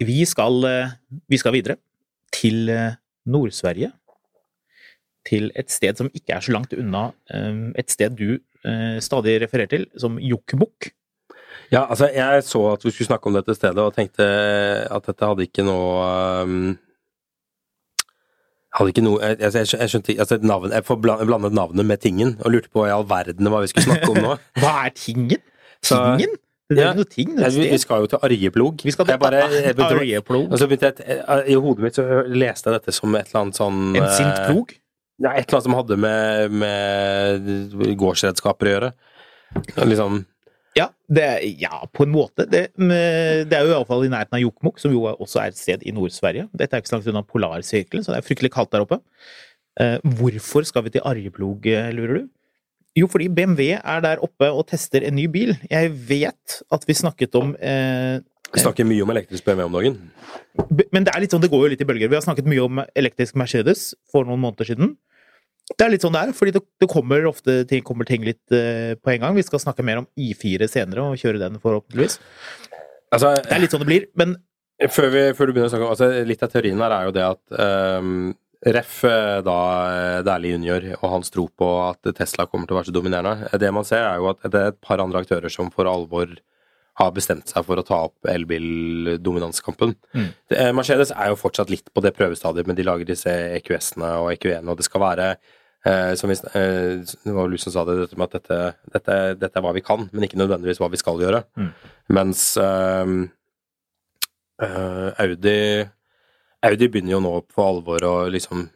[0.00, 0.90] Vi skal, eh,
[1.28, 1.76] vi skal videre
[2.34, 3.92] til eh, Nord-Sverige.
[5.26, 8.38] Til et sted som ikke er så langt unna eh, et sted du
[8.98, 10.88] stadig refererer til, som Jokkmokk.
[11.70, 14.24] ja, altså jeg så at vi skulle snakke om dette stedet, og tenkte
[14.90, 16.08] at dette hadde ikke noe
[16.42, 16.72] um,
[18.74, 22.56] hadde ikke noe, jeg, jeg, jeg, skjønte altså navn, Jeg blandet navnet med tingen, og
[22.56, 24.34] lurte på i all verden hva vi skulle snakke om nå.
[24.64, 25.46] Hva er tingen?
[25.78, 26.34] Så- Tingen?
[26.68, 26.92] Det er Ja.
[26.98, 28.80] noe ting, er vi, vi skal jo til Arjeplog.
[28.82, 29.44] Vi skal til bare-
[29.86, 30.50] Arjeplog.
[30.50, 33.54] Og så begynte jeg, I hodet mitt så leste jeg dette som et eller annet
[33.60, 34.74] sånn En sint eh, plog?
[35.22, 38.92] Ja, et eller annet som hadde med, med gårdsredskaper å gjøre.
[39.86, 40.24] Liksom
[40.76, 42.44] Ja, det, er- ja, på en måte.
[42.50, 42.90] Det, men
[43.48, 45.92] det er jo iallfall i nærheten av Jokkmokk, som jo også er et sted i
[45.94, 46.48] Nord-Sverige.
[46.52, 48.98] Dette er ikke så langt unna Polarsirkelen, så det er fryktelig kaldt der oppe.
[49.80, 52.28] Eh, hvorfor skal vi til Arjeplog, eh, lurer du?
[52.96, 55.52] Jo, fordi BMW er der oppe og tester en ny bil.
[55.68, 58.22] Jeg vet at vi snakket om eh,
[58.54, 59.98] Vi snakker mye om elektrisk BMW om dagen.
[60.94, 62.08] Men det er litt sånn, det går jo litt i bølger.
[62.08, 64.94] Vi har snakket mye om elektrisk Mercedes for noen måneder siden.
[65.74, 68.54] Det er litt sånn det er, fordi det, det kommer ofte ting, kommer ting litt
[68.54, 69.36] eh, på en gang.
[69.36, 72.20] Vi skal snakke mer om I4 senere, og kjøre den forhåpentligvis.
[73.12, 74.38] Altså, Det er litt sånn det blir, men
[74.92, 77.22] før, vi, før du begynner å snakke altså, Litt av teorien her er jo det
[77.24, 77.54] at
[78.00, 79.58] um, Ref eh, da
[79.92, 83.50] eh, Dæhlie junior og hans tro på at Tesla kommer til å være så dominerende.
[83.60, 86.32] Det man ser, er jo at det er et par andre aktører som for alvor
[86.96, 89.92] har bestemt seg for å ta opp elbildominanskampen.
[90.16, 90.28] Mm.
[90.56, 94.32] Eh, Mercedes er jo fortsatt litt på det prøvestadiet, men de lager disse EQS-ene og
[94.32, 98.16] EQ1, og det skal være eh, som vi, eh, det var som sa det, dette
[98.16, 98.60] med at dette,
[98.94, 101.44] dette, dette er hva vi kan, men ikke nødvendigvis hva vi skal gjøre.
[101.60, 101.68] Mm.
[102.16, 103.04] Mens eh,
[105.20, 105.60] Audi
[106.64, 108.68] Audi begynner jo nå på alvor å liksom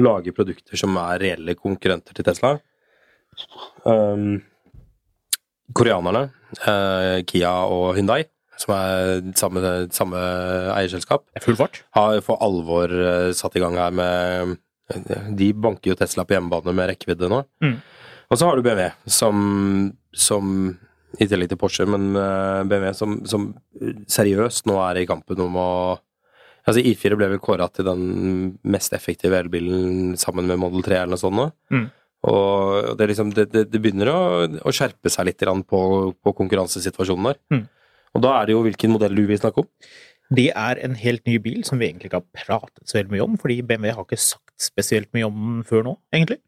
[0.00, 2.56] lage produkter som er reelle konkurrenter til Tesla.
[3.86, 4.42] Um,
[5.74, 6.28] koreanerne,
[6.66, 8.24] uh, Kia og Hyundai,
[8.60, 10.20] som er samme, samme
[10.74, 11.82] eierselskap, er full fart.
[11.96, 14.60] har for alvor uh, satt i gang her med
[15.32, 17.40] De banker jo Tesla på hjemmebane med rekkevidde nå.
[17.64, 17.78] Mm.
[18.30, 20.74] Og så har du BMW, som, som
[21.16, 23.52] i tillegg til Porsche, men uh, BMW som, som
[24.10, 25.70] seriøst nå er i kampen om å
[26.64, 28.04] Altså I4 ble vel kåra til den
[28.72, 31.50] mest effektive elbilen sammen med Model 3 eller noe sånt nå.
[31.74, 31.84] Mm.
[32.24, 34.20] Og det, liksom, det, det, det begynner å,
[34.64, 35.80] å skjerpe seg litt på,
[36.16, 37.40] på konkurransesituasjonen der.
[37.52, 37.64] Mm.
[38.14, 39.68] Og da er det jo hvilken modell du vil snakke om.
[40.34, 43.26] Det er en helt ny bil som vi egentlig ikke har pratet så veldig mye
[43.26, 46.40] om, fordi BMW har ikke sagt spesielt mye om den før nå, egentlig.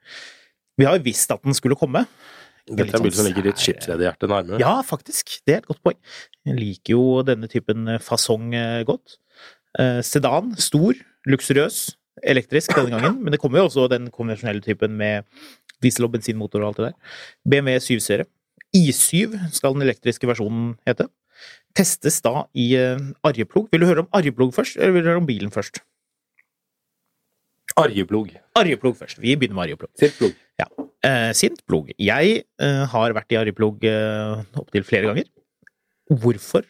[0.81, 2.07] Vi har jo visst at den skulle komme.
[2.67, 4.59] Dette er en bil som ligger ditt skipsrederhjerte nærmere.
[4.63, 5.37] Ja, faktisk.
[5.47, 5.99] Det er et godt poeng.
[6.49, 9.21] Jeg liker jo denne typen fasong eh, godt.
[9.81, 10.97] Eh, Sedan, stor,
[11.29, 15.27] luksuriøs, elektrisk denne gangen, men det kommer jo også den konvensjonelle typen med
[15.85, 16.97] diesel- og bensinmotor og alt det der.
[17.45, 18.29] BMW 7-serie.
[18.77, 21.09] I7 skal den elektriske versjonen hete.
[21.77, 23.69] Testes da i eh, Arjeplog.
[23.73, 25.83] Vil du høre om Arjeplog først, eller vil du høre om bilen først?
[27.77, 28.33] Arjeplog.
[28.57, 29.21] Arjeplog først.
[29.21, 29.91] Vi begynner med Arjeplog.
[30.01, 30.33] Sintplog.
[30.61, 30.69] Ja.
[31.05, 31.93] Eh, Sintplog.
[32.01, 35.29] Jeg eh, har vært i Arjeplog eh, opptil flere ganger.
[36.09, 36.65] Hvorfor?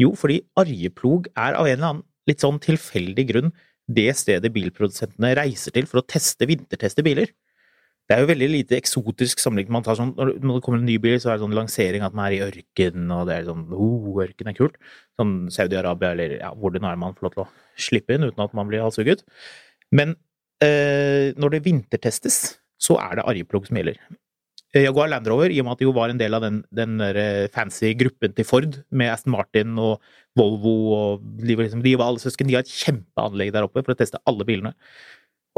[0.00, 3.52] Jo, fordi Arjeplog er av en eller annen litt sånn tilfeldig grunn
[3.88, 7.30] det stedet bilprodusentene reiser til for å teste vinterteste biler.
[8.08, 9.72] Det er jo veldig lite eksotisk sammenlignet.
[9.72, 12.22] Man sånn, når det kommer en ny bil, så er det sånn lansering at den
[12.24, 14.78] er i ørken, og det er sånn oh, ørken er kult.
[15.20, 17.50] Sånn Saudi-Arabia eller ja, hvor det nå er man får lov til å
[17.88, 19.26] slippe inn uten at man blir halshugget.
[19.92, 20.16] Men
[20.64, 22.40] eh, når det vintertestes,
[22.80, 24.00] så er det Arjeplog som gjelder.
[24.76, 26.58] Eh, Jaguar Land Rover, i og med at det jo var en del av den,
[26.76, 30.02] den eh, fancy gruppen til Ford, med Aston Martin og
[30.36, 33.80] Volvo og de var, liksom, de var alle søsken, de har et kjempeanlegg der oppe
[33.80, 34.74] for å teste alle bilene.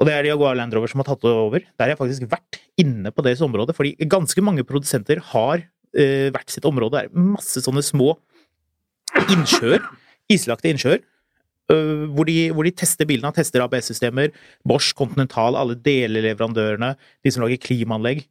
[0.01, 1.67] Og det er det Jaguar Land Rover som har tatt det over.
[1.75, 6.29] Der har jeg faktisk vært inne på deres område, fordi ganske mange produsenter har uh,
[6.33, 7.03] hvert sitt område.
[7.03, 8.15] Det er masse sånne små
[9.27, 9.85] innsjøer,
[10.33, 11.03] islagte innsjøer,
[11.75, 14.33] uh, hvor, de, hvor de tester bilene, tester ABS-systemer,
[14.65, 18.25] Bosch, Continental, alle deleleverandørene, de som lager klimaanlegg.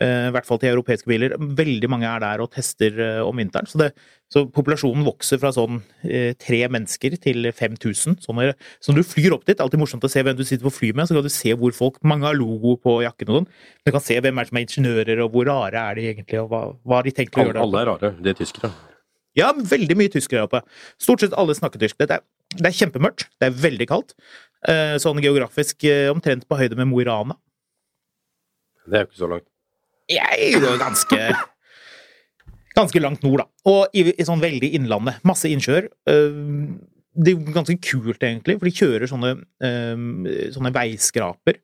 [0.00, 1.34] Eh, I hvert fall til europeiske biler.
[1.38, 3.68] Veldig mange er der og tester eh, om vinteren.
[3.70, 3.90] Så, det,
[4.32, 8.20] så populasjonen vokser fra sånn eh, tre mennesker til 5000.
[8.24, 10.44] Sånne, så når du flyr opp dit, det er alltid morsomt å se hvem du
[10.46, 13.30] sitter på fly med, så kan du se hvor folk Mange har logo på jakken
[13.30, 13.50] og sånn.
[13.86, 16.48] Du kan se hvem er som er ingeniører, og hvor rare er de egentlig, og
[16.52, 18.12] hva, hva de tenker å gjøre alle er rare.
[18.20, 18.72] De er tyskere.
[19.38, 20.62] Ja, veldig mye tyskere her oppe.
[21.00, 21.98] Stort sett alle snakker tysk.
[22.00, 22.24] Det er,
[22.56, 23.28] det er kjempemørkt.
[23.38, 24.16] Det er veldig kaldt.
[25.00, 27.38] Sånn geografisk omtrent på høyde med Mo i Rana.
[28.90, 29.49] Det er jo ikke så langt.
[30.10, 31.20] Jeg det var ganske
[32.76, 33.46] Ganske langt nord, da.
[33.70, 35.18] Og i, i sånn veldig innlandet.
[35.26, 35.88] Masse innsjøer.
[36.08, 36.38] Eh,
[37.20, 39.32] Det er ganske kult, egentlig, for de kjører sånne,
[39.66, 41.56] eh, sånne veiskraper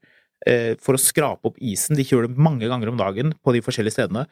[0.47, 1.95] eh, for å skrape opp isen.
[1.97, 4.27] De kjører det mange ganger om dagen på de forskjellige stedene.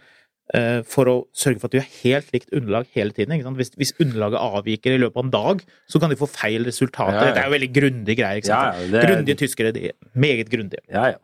[0.85, 3.33] For å sørge for at de har helt likt underlag hele tiden.
[3.33, 3.57] Ikke sant?
[3.57, 7.17] Hvis, hvis underlaget avviker i løpet av en dag, så kan de få feil resultater.
[7.17, 7.33] Ja, ja.
[7.33, 8.43] Det er jo veldig grundige greier.
[8.43, 8.75] ikke sant?
[8.83, 9.73] Ja, det er- Grundige tyskere.
[9.73, 9.95] De er
[10.27, 10.83] meget grundige.
[10.93, 11.23] Ja, ja.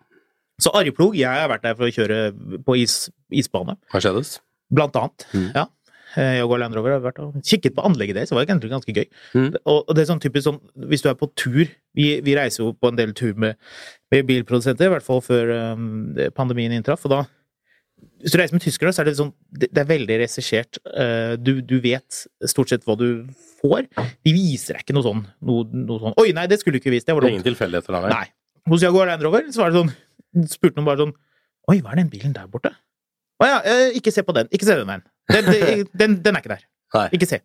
[0.60, 2.22] Så Arjeplog, jeg har vært der for å kjøre
[2.66, 3.76] på is, isbane.
[3.94, 4.38] Mercedes.
[4.70, 5.26] Blant annet.
[5.34, 5.50] Mm.
[5.56, 5.66] Ja.
[6.16, 8.94] Jeg Jaguar Land Rover har vært og kikket på anlegget deres, det var egentlig ganske
[8.94, 9.04] gøy.
[9.36, 9.50] Mm.
[9.60, 10.58] Og, og det er sånn typisk sånn,
[10.90, 13.58] hvis du er på tur Vi, vi reiser jo på en del tur med,
[14.10, 17.06] med bilprodusenter, i hvert fall før um, pandemien inntraff.
[17.06, 17.20] Og da
[18.24, 20.82] Hvis du reiser med tyskere, så er det sånn Det, er veldig regissert.
[20.90, 23.26] Eh, du, du vet stort sett hva du
[23.62, 23.86] får.
[24.26, 26.94] De viser deg ikke noe sånn, noe, noe sånn Oi, nei, det skulle du ikke
[26.94, 27.38] vist, det var dumt.
[27.38, 28.26] ingen tilfeldigheter der, Nei.
[28.70, 29.94] Hos Jaguar Land Rover så var det sånn
[30.50, 31.16] Spurte noen bare sånn
[31.70, 32.72] Oi, hva er den bilen der borte?
[33.40, 34.48] Å ja, eh, ikke se på den.
[34.52, 35.04] Ikke se den veien.
[35.30, 36.64] Den, den, den, den er ikke der.
[36.96, 37.06] Nei.
[37.16, 37.38] Ikke se.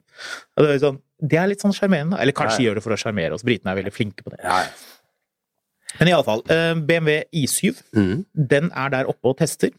[0.57, 2.17] Det, er sånn, det er litt sånn sjarmerende.
[2.21, 2.65] Eller kanskje Nei.
[2.67, 3.45] gjør det for å sjarmere oss.
[3.45, 4.41] Britene er veldig flinke på det.
[4.43, 4.63] Nei.
[5.99, 6.43] Men iallfall.
[6.51, 8.15] Eh, BMW I7, mm.
[8.51, 9.75] den er der oppe og tester.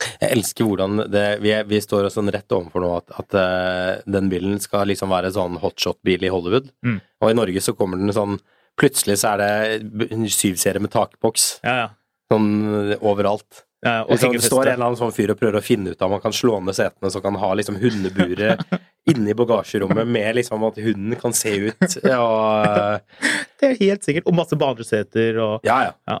[0.00, 4.00] Jeg elsker hvordan det Vi, er, vi står sånn rett overfor nå at, at uh,
[4.08, 6.70] den bilen skal liksom være sånn hotshot-bil i Hollywood.
[6.86, 7.00] Mm.
[7.20, 8.38] Og i Norge så kommer den sånn
[8.80, 11.88] Plutselig så er det en syvserie med takboks Ja, ja.
[12.30, 12.48] Sånn
[12.92, 13.64] eh, overalt.
[13.84, 16.00] ja og liksom, så står en eller annen sånn fyr og prøver å finne ut
[16.00, 18.64] av om han kan slå ned setene, så kan ha liksom hundeburet
[19.10, 22.00] inni bagasjerommet med liksom at hunden kan se ut.
[22.04, 23.06] Og,
[23.60, 24.28] Det er helt sikkert.
[24.28, 25.94] Og masse badeseter og ja, ja.
[26.08, 26.20] Ja.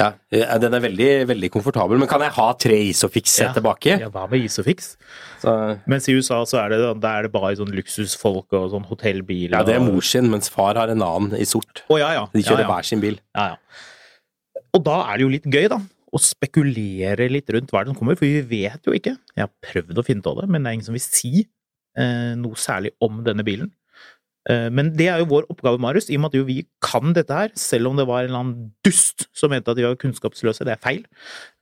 [0.00, 1.98] Ja, ja, den er veldig, veldig komfortabel.
[2.00, 3.98] Men kan jeg ha tre Isofix-sett tilbake?
[4.00, 4.94] Ja, hva med Isofix?
[5.42, 5.52] Så,
[5.90, 9.52] Mens i USA så er det, er det bare sånn luksusfolk og sånn hotellbil.
[9.52, 11.84] ja, det er mor sin, mens far har en annen i sort.
[11.92, 12.24] Oh, ja, ja.
[12.32, 12.72] De kjører ja, ja.
[12.72, 13.20] hver sin bil.
[13.36, 13.82] Ja, ja.
[14.76, 15.80] Og da er det jo litt gøy, da.
[16.12, 19.14] Å spekulere litt rundt hva det som kommer, for vi vet jo ikke.
[19.36, 21.30] Jeg har prøvd å finne ut av det, men det er ingen som vil si
[21.44, 23.70] eh, noe særlig om denne bilen.
[24.50, 27.14] Eh, Men det er jo vår oppgave, Marius, i og med at jo vi kan
[27.16, 29.96] dette her, selv om det var en eller annen dust som mente at vi var
[30.00, 30.66] kunnskapsløse.
[30.68, 31.04] Det er feil.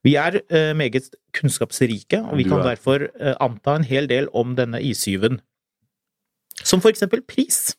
[0.06, 2.72] Vi er eh, meget kunnskapsrike, og vi kan er.
[2.72, 5.38] derfor eh, anta en hel del om denne i7-en.
[6.64, 7.76] Som for eksempel pris.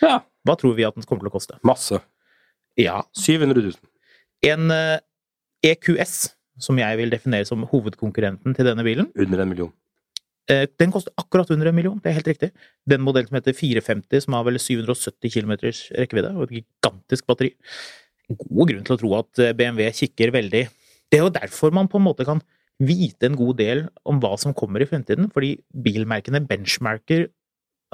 [0.00, 0.22] Ja.
[0.44, 1.58] Hva tror vi at den kommer til å koste?
[1.66, 2.00] Masse.
[2.80, 3.76] Ja, 700 000.
[4.50, 4.98] en eh,
[5.72, 6.18] EQS,
[6.64, 9.72] som jeg vil definere som hovedkonkurrenten til denne bilen, Under en million.
[10.50, 12.50] Eh, Den koster akkurat under en million, det er helt riktig.
[12.86, 15.54] Den modellen som heter 450, som har vel 770 km
[15.98, 17.54] rekkevidde, og et gigantisk batteri.
[18.28, 20.68] God grunn til å tro at eh, BMW kikker veldig
[21.12, 22.40] Det er jo derfor man på en måte kan
[22.80, 27.28] vite en god del om hva som kommer i fremtiden, fordi bilmerkene benchmarker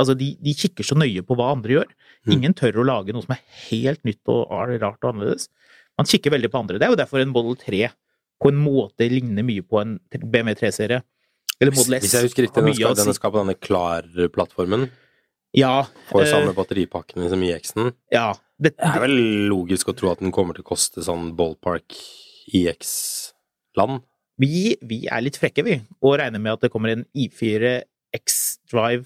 [0.00, 1.90] Altså, de, de kikker så nøye på hva andre gjør.
[2.24, 2.30] Mm.
[2.32, 5.50] Ingen tør å lage noe som er helt nytt og rart og annerledes.
[6.00, 6.78] Man kikker veldig på andre.
[6.80, 7.84] Det er jo derfor en Model 3
[8.40, 11.02] på en måte ligner mye på en BMW 3-serie.
[11.60, 12.06] Eller Model S.
[12.06, 14.86] Hvis jeg husker riktig, den skal, denne skal på denne Klar-plattformen.
[15.56, 15.82] Ja.
[16.08, 17.90] Får eh, samme batteripakken som IX-en.
[18.14, 19.16] ja det, Det er vel
[19.50, 21.96] logisk å tro at den kommer til å koste sånn ballpark
[22.54, 24.00] IX-land.
[24.40, 27.74] vi, vi er litt frekke, vi, og regner med at det kommer en I4
[28.16, 29.04] X-Drive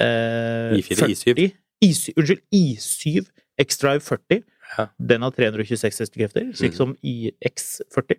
[0.00, 1.44] eh, I4 I7.
[1.82, 2.16] I7.
[2.16, 3.28] Unnskyld, I7
[3.66, 4.44] X-Drive 40.
[4.78, 4.86] Ja.
[4.98, 6.76] Den har 326 hestekrefter, slik Mhm.
[6.76, 8.18] som iX40.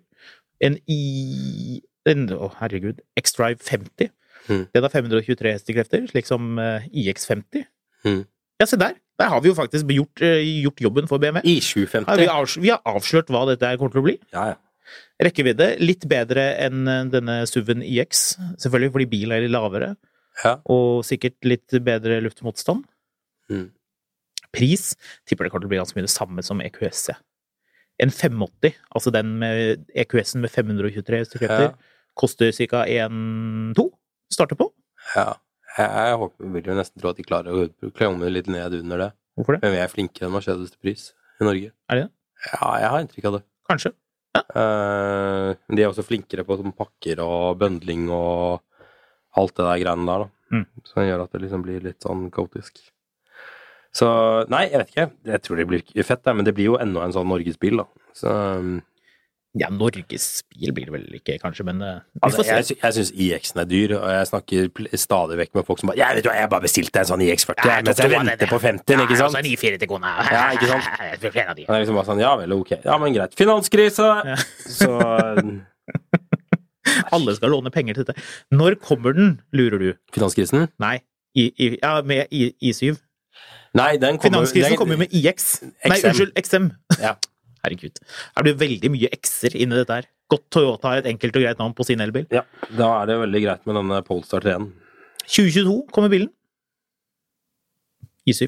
[0.60, 1.82] En I...
[2.06, 3.00] En, å, herregud.
[3.16, 4.10] X-Drive 50.
[4.48, 4.66] Mm.
[4.74, 7.64] Den har 523 hestekrefter, slik som eh, iX50.
[8.04, 8.26] Mm.
[8.60, 8.98] Ja, se der!
[9.18, 11.40] Der har vi jo faktisk gjort, eh, gjort jobben for BMW.
[11.48, 12.10] I 2050.
[12.10, 14.16] Ja, vi, avs vi har avslørt hva dette kommer til å bli.
[14.34, 14.58] Ja, ja.
[15.24, 18.20] Rekkevidde litt bedre enn eh, denne SUV-en IX,
[18.60, 19.94] selvfølgelig fordi bilen er litt lavere,
[20.44, 20.56] Ja.
[20.66, 22.84] og sikkert litt bedre luftmotstand.
[23.48, 23.70] Mm.
[24.54, 24.92] Pris
[25.28, 27.08] tipper det kommer til å bli ganske mye det samme som EQS.
[27.12, 27.18] ja.
[28.02, 31.74] En 580, altså den med EQS-en med 523 hestekrefter, Ja.
[32.18, 32.84] koster ca.
[32.86, 33.90] 1-2
[34.32, 34.70] starter på.
[35.14, 35.34] ja.
[35.74, 39.00] Jeg, jeg håper, vil jo nesten tro at de klarer å klemme litt ned under
[39.00, 39.08] det.
[39.34, 39.62] Hvorfor det?
[39.64, 41.08] Men vi er flinkere enn Mercedes til pris
[41.42, 41.72] i Norge.
[41.90, 42.10] Er de det?
[42.52, 43.40] Ja, jeg har inntrykk av det.
[43.66, 43.90] Kanskje.
[44.36, 44.42] Ja.
[44.54, 48.62] Uh, de er også flinkere på sånn pakker og bøndling og
[49.34, 50.30] alt det der greiene der, da.
[50.54, 50.64] Mm.
[50.86, 52.78] Som gjør at det liksom blir litt sånn kaotisk.
[53.94, 54.08] Så
[54.50, 55.06] nei, jeg vet ikke.
[55.30, 57.86] Jeg tror det blir fett, men det blir jo enda en sånn norgesbil, da.
[58.16, 58.74] Så um,
[59.54, 63.68] Ja, Norgesbil blir det vel ikke, kanskje, men eh, altså, jeg, jeg syns IX-en er
[63.70, 66.66] dyr, og jeg snakker stadig vekk med folk som bare Ja, vet du jeg bare
[66.66, 69.38] bestilte en sånn IX40 jeg, mens jeg venter på 50-en, ikke sant?
[69.38, 70.16] Ja, I4 til kona.
[70.26, 70.90] Ja, ikke sant?
[71.14, 72.74] Jeg det er liksom bare sånn, ja vel, ok.
[72.82, 73.38] Ja, men greit.
[73.38, 74.10] Finanskrise!
[74.32, 74.36] Ja.
[74.74, 74.90] Så
[77.14, 78.22] Alle skal låne penger til dette.
[78.54, 79.90] Når kommer den, lurer du?
[80.14, 80.66] Finanskrisen?
[80.82, 80.96] Nei,
[81.34, 82.94] i, i, ja, med I, I7.
[83.74, 85.46] Nei, den kommer Finanskrisen kommer jo med IX.
[85.64, 86.08] Nei, XM.
[86.10, 86.68] unnskyld, XM.
[87.02, 87.14] Ja.
[87.64, 87.96] Herregud.
[87.98, 90.08] Det blir veldig mye X-er inni dette her.
[90.30, 92.26] Godt Toyota har et enkelt og greit navn på sin elbil.
[92.32, 92.44] Ja,
[92.76, 94.68] da er det veldig greit med denne Polestar 3-en.
[95.24, 96.30] 2022 kommer bilen.
[98.28, 98.46] I7.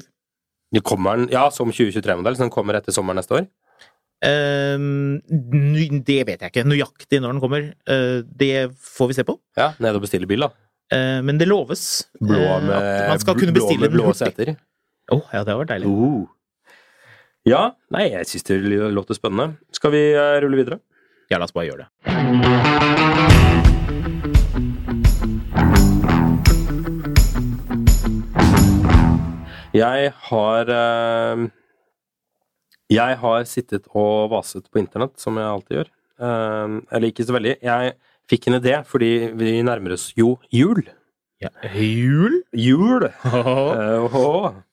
[0.73, 3.47] Det kommer ja, som 2023-modell, så den kommer etter sommeren neste år.
[4.25, 7.67] Ehm, det vet jeg ikke nøyaktig når den kommer.
[7.89, 9.37] Uh, det får vi se på.
[9.59, 10.51] Ja, ned og bestille bil, da.
[10.93, 14.31] Uh, men det loves Blå eh, med, at man skal kunne blå bestille blå hurtig.
[14.31, 14.53] seter.
[15.07, 15.87] Å, ja, det har vært deilig.
[15.87, 16.25] Uh.
[17.47, 17.61] Ja,
[17.95, 18.57] nei, jeg syns det
[18.91, 19.55] låter spennende.
[19.71, 20.81] Skal vi eh, rulle videre?
[21.31, 21.87] Ja, la oss bare gjøre det.
[29.77, 31.47] Jeg har eh,
[32.91, 35.89] Jeg har sittet og vaset på internett, som jeg alltid gjør.
[36.19, 37.55] Eh, eller ikke så veldig.
[37.63, 37.95] Jeg
[38.27, 40.83] fikk en idé, fordi vi nærmer oss jo jul.
[41.39, 41.55] Ja.
[41.79, 42.41] Jul?
[42.51, 43.07] Jul!
[43.23, 43.71] Oh.
[43.71, 44.66] Eh,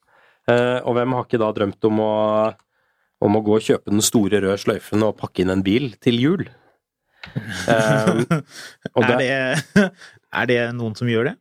[0.51, 2.15] og hvem har ikke da drømt om å,
[3.25, 6.21] om å gå og kjøpe den store røde sløyfen og pakke inn en bil til
[6.21, 6.45] jul?
[7.25, 8.19] Eh,
[8.93, 9.85] og er, det,
[10.41, 11.35] er det noen som gjør det?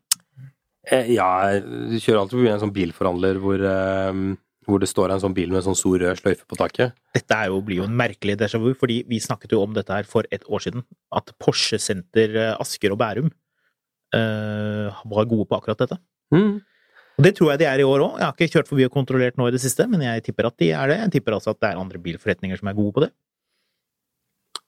[0.88, 4.22] Eh, Ja, jeg kjører alltid forbi en sånn bilforhandler hvor, eh,
[4.68, 6.96] hvor det står en sånn bil med en sånn stor rød sløyfe på taket.
[7.16, 9.96] Dette er jo, blir jo en merkelig déjà vu, fordi vi snakket jo om dette
[9.96, 10.86] her for et år siden.
[11.16, 13.32] At Porsche Senter eh, Asker og Bærum
[14.14, 15.98] uh, var gode på akkurat dette.
[16.34, 16.62] Mm.
[17.14, 18.16] Og det tror jeg de er i år òg.
[18.18, 20.58] Jeg har ikke kjørt forbi og kontrollert nå i det siste, men jeg tipper at
[20.62, 20.98] de er det.
[21.04, 23.12] Jeg tipper altså at det er andre bilforretninger som er gode på det.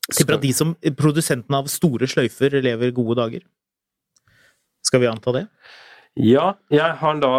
[0.06, 3.46] Jeg tipper at de som produsentene av store sløyfer lever gode dager.
[4.86, 5.46] Skal vi anta det?
[6.22, 7.32] Ja, jeg har da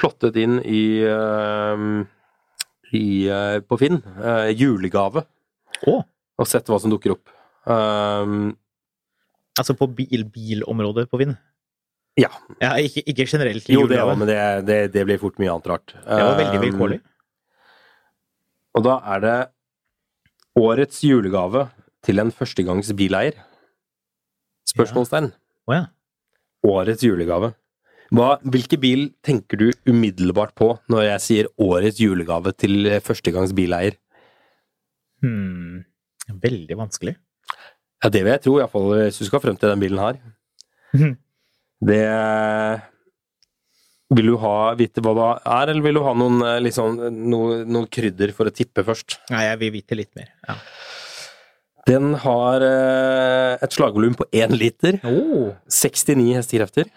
[0.00, 1.82] plottet inn i, eh,
[2.96, 5.26] i eh, på Finn eh, julegave
[5.86, 6.00] Oh.
[6.40, 7.28] og sett hva som dukker opp.
[7.68, 8.56] Um,
[9.58, 11.36] Altså på bil, bilområdet på Vind?
[12.18, 12.30] Ja.
[12.62, 15.68] ja ikke, ikke generelt jo, det òg, men det, det, det blir fort mye annet
[15.70, 15.94] rart.
[15.94, 16.96] Det var veldig Um.
[18.78, 19.36] Og da er det
[20.58, 21.68] årets julegave
[22.06, 23.38] til en førstegangs bileier.
[24.68, 25.30] Spørsmålstegn.
[25.70, 25.86] Å ja.
[26.66, 27.52] Årets julegave.
[28.14, 33.98] Hva, hvilke bil tenker du umiddelbart på når jeg sier årets julegave til førstegangs bileier?
[35.22, 35.84] Hmm.
[36.28, 37.16] Veldig vanskelig.
[38.02, 40.20] Ja, det vil jeg tro, iallfall hvis du skal frem til den bilen her.
[41.78, 42.04] Det
[44.16, 46.96] Vil du ha vite hva det er, eller vil du ha noen, eh, liksom,
[47.28, 49.18] noe, noen krydder for å tippe først?
[49.28, 50.30] Nei, jeg vil vite litt mer.
[50.48, 50.56] Ja.
[51.88, 54.96] Den har eh, et slagvolum på 1 liter.
[55.08, 55.52] Oh.
[55.68, 56.88] 69 hestekrefter.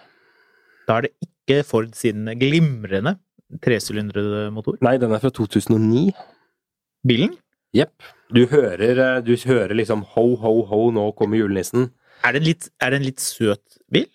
[0.87, 3.17] Da er det ikke Ford sin glimrende
[3.63, 4.79] tresylindremotor.
[4.83, 6.11] Nei, den er fra 2009.
[7.07, 7.35] Bilen?
[7.75, 8.07] Jepp.
[8.31, 11.91] Du hører, eh, du hører liksom ho, ho, ho, nå kommer julenissen.
[12.27, 14.07] Er det litt, er det en litt søt bil?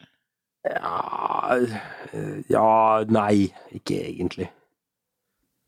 [0.66, 2.68] Ja eh, Ja,
[3.12, 4.50] nei, ikke egentlig.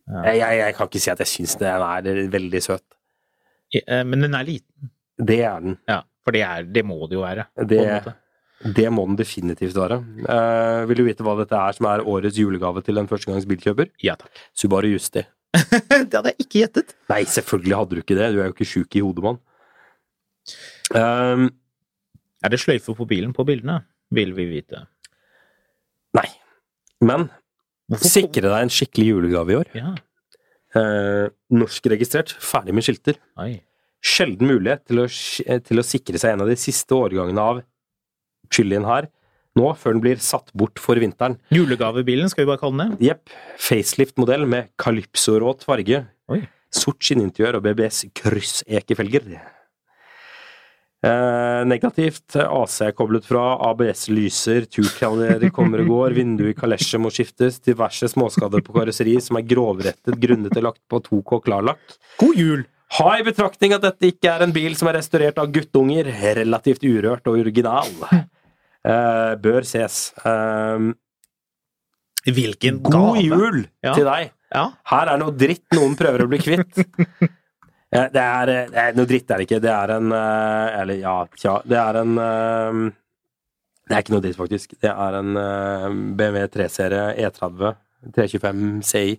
[0.09, 0.23] Ja.
[0.31, 2.85] Jeg, jeg, jeg kan ikke si at jeg syns den er veldig søt.
[3.75, 4.93] Ja, Men den er liten.
[5.19, 5.77] Det er den.
[5.91, 7.45] Ja, for det, er, det må det jo være.
[7.69, 7.83] Det,
[8.79, 9.99] det må den definitivt være.
[10.25, 13.93] Uh, vil du vite hva dette er som er årets julegave til en førstegangs bilkjøper?
[14.03, 14.33] Ja takk.
[14.57, 15.27] Subaru Justi.
[15.59, 16.97] det hadde jeg ikke gjettet.
[17.11, 18.33] Nei, selvfølgelig hadde du ikke det.
[18.35, 19.39] Du er jo ikke sjuk i hodet, mann.
[20.97, 21.49] Um,
[22.45, 23.83] Er det sløyfer på bilen på bildene?
[24.15, 24.87] Vil vi vite.
[26.17, 26.29] nei.
[27.05, 27.29] Men
[28.03, 29.69] sikre deg en skikkelig julegave i år.
[29.77, 29.93] Ja.
[30.77, 33.21] Eh, Norskregistrert, ferdig med skilter.
[33.41, 33.61] Oi.
[34.05, 37.63] Sjelden mulighet til å, til å sikre seg en av de siste årgangene av
[38.55, 39.09] chilien her,
[39.59, 41.37] nå før den blir satt bort for vinteren.
[41.55, 43.09] Julegavebilen, skal vi bare kalle den det?
[43.09, 43.33] Jepp.
[43.59, 46.05] Facelift-modell med calypso-råt farge.
[46.31, 46.43] Oi.
[46.75, 49.39] Sort skinninteriør og BBS kryssekefelger.
[51.07, 52.35] Eh, negativt.
[52.43, 57.61] AC er koblet fra, ABS lyser, turkalender kommer og går, vinduet i kalesje må skiftes,
[57.63, 61.95] diverse småskader på karosseri som er grovrettet grunnet og lagt på 2K klarlakk.
[62.19, 62.65] God jul!
[62.97, 66.87] Ha i betraktning at dette ikke er en bil som er restaurert av guttunger, relativt
[66.89, 67.91] urørt og original.
[68.89, 70.13] Eh, bør ses.
[70.25, 70.85] Eh,
[72.31, 73.25] Hvilken god gave!
[73.27, 73.93] jul Ja.
[73.93, 74.31] til deg!
[74.55, 74.63] Ja.
[74.89, 76.79] Her er noe dritt noen prøver å bli kvitt.
[77.95, 79.61] Eh, Det er, det er noe dritt, er det ikke.
[79.65, 81.55] Det er en eh, Eller ja, tja.
[81.65, 82.81] Det er en eh,
[83.89, 84.75] Det er ikke noe dritt, faktisk.
[84.83, 87.73] Det er en eh, BMW 3-serie E30
[88.15, 89.17] 325 CI.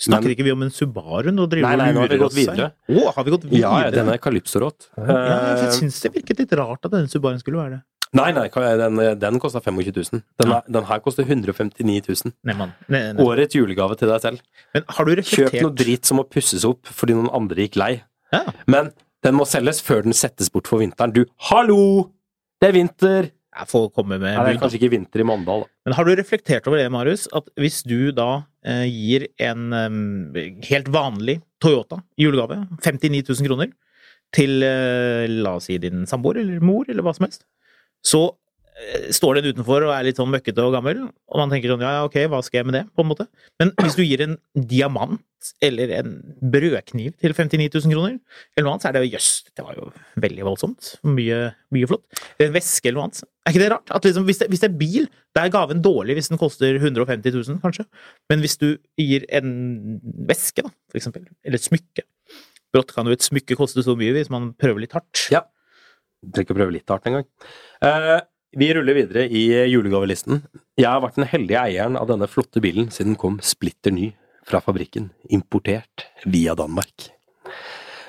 [0.00, 1.28] Snakker Men- ikke vi om en Subaru?
[1.32, 2.70] Nå driver Nei, nei, nå har vi gått videre.
[2.88, 3.80] Å, har vi gått videre?
[3.84, 4.86] Ja, den er Calypso-rått.
[4.96, 5.16] Ja,
[5.56, 7.82] jeg Eh, syns det virket litt rart at denne Subaruen skulle være det.
[8.18, 10.22] Nei, nei, den, den kosta 25 000.
[10.40, 10.60] Den, Ja.
[10.66, 12.32] den her koster 159 000.
[12.48, 12.54] Nei.
[12.58, 13.22] Nei, nei.
[13.22, 14.40] Årets julegave til deg selv.
[14.74, 17.92] Men har du Kjøp noe drit som må pusses opp fordi noen andre gikk lei.
[18.34, 18.42] Ja.
[18.66, 18.90] Men
[19.22, 21.12] den må selges før den settes bort for vinteren.
[21.14, 22.10] Du, hallo!
[22.60, 23.30] Det er vinter!
[23.60, 25.64] Jeg får komme med Nei, det er kanskje ikke vinter i Mandal.
[25.64, 25.70] da.
[25.86, 30.52] Men har du reflektert over det, Marius, at hvis du da eh, gir en eh,
[30.68, 33.72] helt vanlig Toyota julegave, 59 000 kroner,
[34.34, 37.42] til eh, la oss si din samboer eller mor eller hva som helst,
[38.06, 38.20] så
[38.80, 41.84] eh, står den utenfor og er litt sånn møkkete og gammel, og man tenker sånn
[41.84, 43.26] ja, ok, hva skal jeg med det, på en måte?
[43.60, 45.20] Men hvis du gir en diamant
[45.64, 46.16] eller en
[46.52, 48.18] brødkniv til 59 000 kroner,
[48.52, 49.86] eller noe annet, så er det jo jøss, det var jo
[50.20, 50.90] veldig voldsomt.
[51.08, 51.38] Mye,
[51.72, 52.20] mye flott.
[52.44, 53.22] En veske eller noe annet.
[53.48, 53.94] Er ikke det rart?
[53.96, 56.76] At liksom, hvis, det, hvis det er bil, da er gaven dårlig hvis den koster
[56.76, 57.86] 150 000, kanskje.
[58.28, 58.68] Men hvis du
[59.00, 59.54] gir en
[60.28, 62.04] veske, da, for eksempel, eller et smykke
[62.70, 65.24] Brått kan jo et smykke koste så mye hvis man prøver litt hardt.
[65.34, 65.40] Ja.
[66.20, 67.26] Trenger ikke å prøve litt hardt engang.
[67.84, 68.18] Uh,
[68.60, 70.42] vi ruller videre i julegavelisten.
[70.80, 74.10] Jeg har vært den heldige eieren av denne flotte bilen siden den kom splitter ny
[74.48, 77.10] fra fabrikken, importert via Danmark.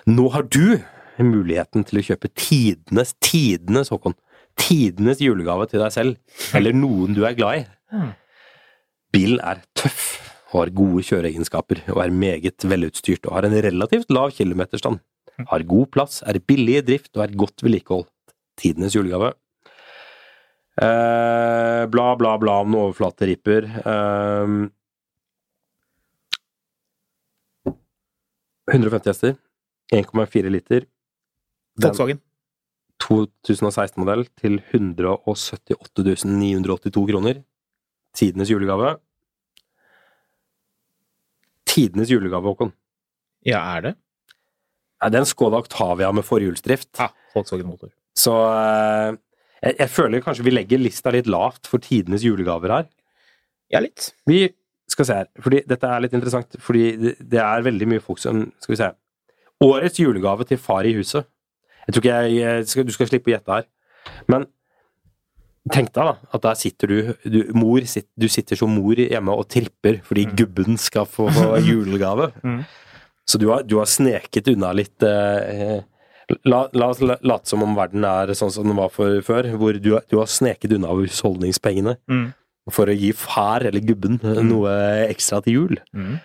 [0.10, 0.80] Nå har du
[1.22, 4.18] muligheten til å kjøpe tidenes, tidenes, Håkon,
[4.58, 7.64] tidenes julegave til deg selv, eller noen du er glad i.
[7.94, 8.12] Mm.
[9.14, 10.10] Bilen er tøff
[10.52, 15.00] har gode kjøreegenskaper, og er meget velutstyrt og har en relativt lav kilometerstand.
[15.50, 18.12] Har god plass, er billig i drift og er godt vedlikeholdt.
[18.60, 19.34] Tidenes julegave.
[20.82, 23.68] Eh, bla, bla, bla om noen overflateripper.
[23.82, 24.56] Eh,
[28.72, 29.38] 150 hester.
[29.92, 30.86] 1,4 liter.
[31.76, 32.22] Den Volkswagen.
[33.02, 37.42] 2016-modell til 178 982 kroner.
[38.16, 39.00] Tidenes julegave.
[41.66, 42.74] Tidenes julegave, Håkon.
[43.48, 43.94] Ja, er det?
[45.02, 46.94] Nei, det er en Skoda Octavia med forhjulsdrift.
[47.02, 47.90] Ja, Volkswagen-motor.
[48.18, 49.18] Så eh,
[49.64, 52.90] jeg, jeg føler kanskje vi legger lista litt lavt for tidenes julegaver her.
[53.74, 54.12] Ja, litt.
[54.30, 54.44] Vi
[54.92, 58.20] skal se her, fordi dette er litt interessant, fordi det, det er veldig mye folk
[58.22, 58.90] som Skal vi se.
[59.62, 61.30] Årets julegave til far i huset.
[61.86, 63.70] Jeg tror ikke jeg, jeg skal, Du skal slippe å gjette her.
[64.30, 64.46] Men
[65.72, 69.46] tenk deg da, at der sitter du, du mor, du sitter som mor hjemme og
[69.54, 72.32] tripper fordi gubben skal få, få julegave.
[72.42, 72.64] Mm.
[73.30, 75.82] Så du har, du har sneket unna litt eh,
[76.48, 79.50] La, la oss la- late som om verden er sånn som den var for, før,
[79.60, 81.98] hvor du, du har sneket unna husholdningspengene.
[82.08, 82.30] Mm.
[82.72, 84.72] for å gi far, eller gubben, noe
[85.10, 85.80] ekstra til jul.
[85.98, 86.20] Mm.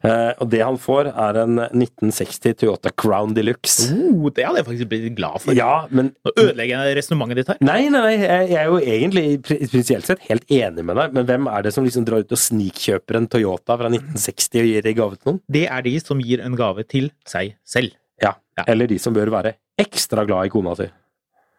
[0.00, 3.90] Eh, og det han får, er en 1960 Toyota Crown Deluxe.
[3.92, 5.52] Oh, det hadde jeg faktisk blitt glad for.
[5.56, 7.60] Ja, men Nå ødelegger jeg resonnementet ditt her.
[7.68, 11.28] Nei, nei, nei, jeg er jo egentlig pri- prinsipielt sett helt enig med deg, men
[11.28, 14.86] hvem er det som liksom drar ut og snikkjøper en Toyota fra 1960 og gir
[14.88, 15.42] det i gave til noen?
[15.52, 17.92] Det er de som gir en gave til seg selv.
[18.24, 18.34] Ja.
[18.56, 18.64] Ja.
[18.72, 20.88] Eller de som bør være ekstra glad i kona si.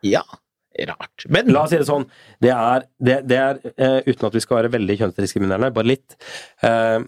[0.09, 0.25] Ja.
[0.87, 1.25] Rart.
[1.29, 2.05] Men La oss si det sånn,
[2.41, 6.15] det er, det, det er uh, uten at vi skal være veldig kjønnsdiskriminerende, bare litt
[6.63, 7.03] eh,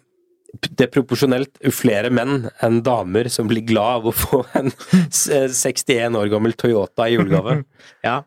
[0.62, 5.47] det er proporsjonelt flere menn enn damer som blir glad av å få en eh,
[5.49, 7.64] 61 år gammel Toyota i julegave.
[8.10, 8.22] ja,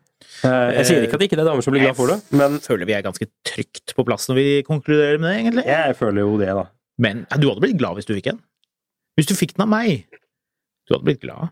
[0.45, 2.59] Eh, Jeg sier ikke at det ikke er damer som blir glad for det, men
[2.61, 5.63] føler vi er ganske trygt på plass når vi konkluderer med det, egentlig.
[5.65, 6.65] jeg føler jo det, da.
[7.01, 8.41] Men du hadde blitt glad hvis du fikk en.
[9.17, 10.03] Hvis du fikk den av meg.
[10.85, 11.49] Du hadde blitt glad.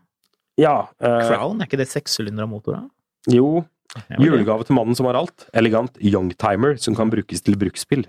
[0.61, 0.76] Ja.
[1.01, 3.34] eh, Crown, er ikke det sekssylindra motor, da?
[3.34, 3.63] jo,
[4.21, 5.47] julegave til mannen som har alt.
[5.57, 8.05] Elegant youngtimer som kan brukes til bruksspill.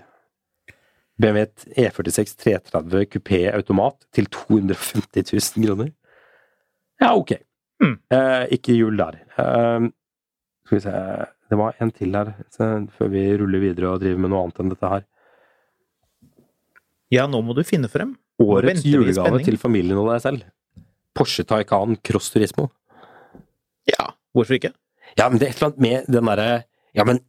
[1.17, 1.45] BMW
[1.77, 5.91] E46 330 kupé automat til 250 000 kroner.
[7.01, 7.33] Ja, ok.
[7.83, 7.97] Mm.
[8.13, 9.19] Eh, ikke jul der.
[9.37, 9.89] Eh,
[10.65, 10.93] skal vi se
[11.47, 12.65] Det var en til her så,
[12.97, 15.05] før vi ruller videre og driver med noe annet enn dette her.
[17.13, 18.17] Ja, nå må du finne frem.
[18.43, 20.41] Årets julegave til familien og deg selv.
[21.15, 22.67] Porsche Taycan Cross Turismo.
[23.87, 24.73] Ja, hvorfor ikke?
[25.15, 26.49] Ja, men det er et eller annet med den derre
[26.97, 27.21] ja, men,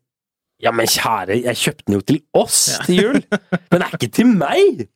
[0.63, 2.85] ja, men kjære, jeg kjøpte den jo til oss Ja.
[2.87, 3.19] til jul!
[3.73, 4.87] Den er ikke til meg!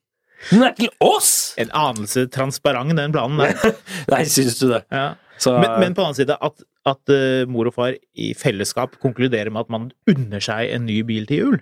[0.51, 1.53] Den er til oss!
[1.63, 3.77] En anelse transparent, den planen der.
[4.13, 4.83] Nei, syns du det?
[4.91, 5.13] Ja.
[5.39, 8.99] Så, Men, men på den annen side, at, at uh, mor og far i fellesskap
[9.03, 11.57] konkluderer med at man unner seg en ny bil til jul,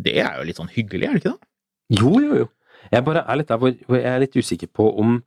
[0.00, 1.48] det er jo litt sånn hyggelig, er det ikke det?
[2.00, 2.48] Jo, jo, jo.
[2.92, 5.18] Jeg bare er litt der hvor, hvor jeg er litt usikker på om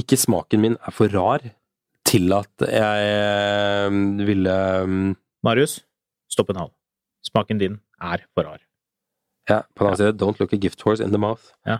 [0.00, 1.42] ikke smaken min er for rar
[2.08, 3.98] til at jeg eh,
[4.28, 4.54] ville
[4.88, 5.10] mm,
[5.44, 5.78] Marius,
[6.32, 6.70] stopp en hal.
[7.22, 8.58] Smaken din er for rar.
[9.48, 11.52] Ja, på den annen side, don't look a gift horse in the mouth.
[11.66, 11.78] Ja.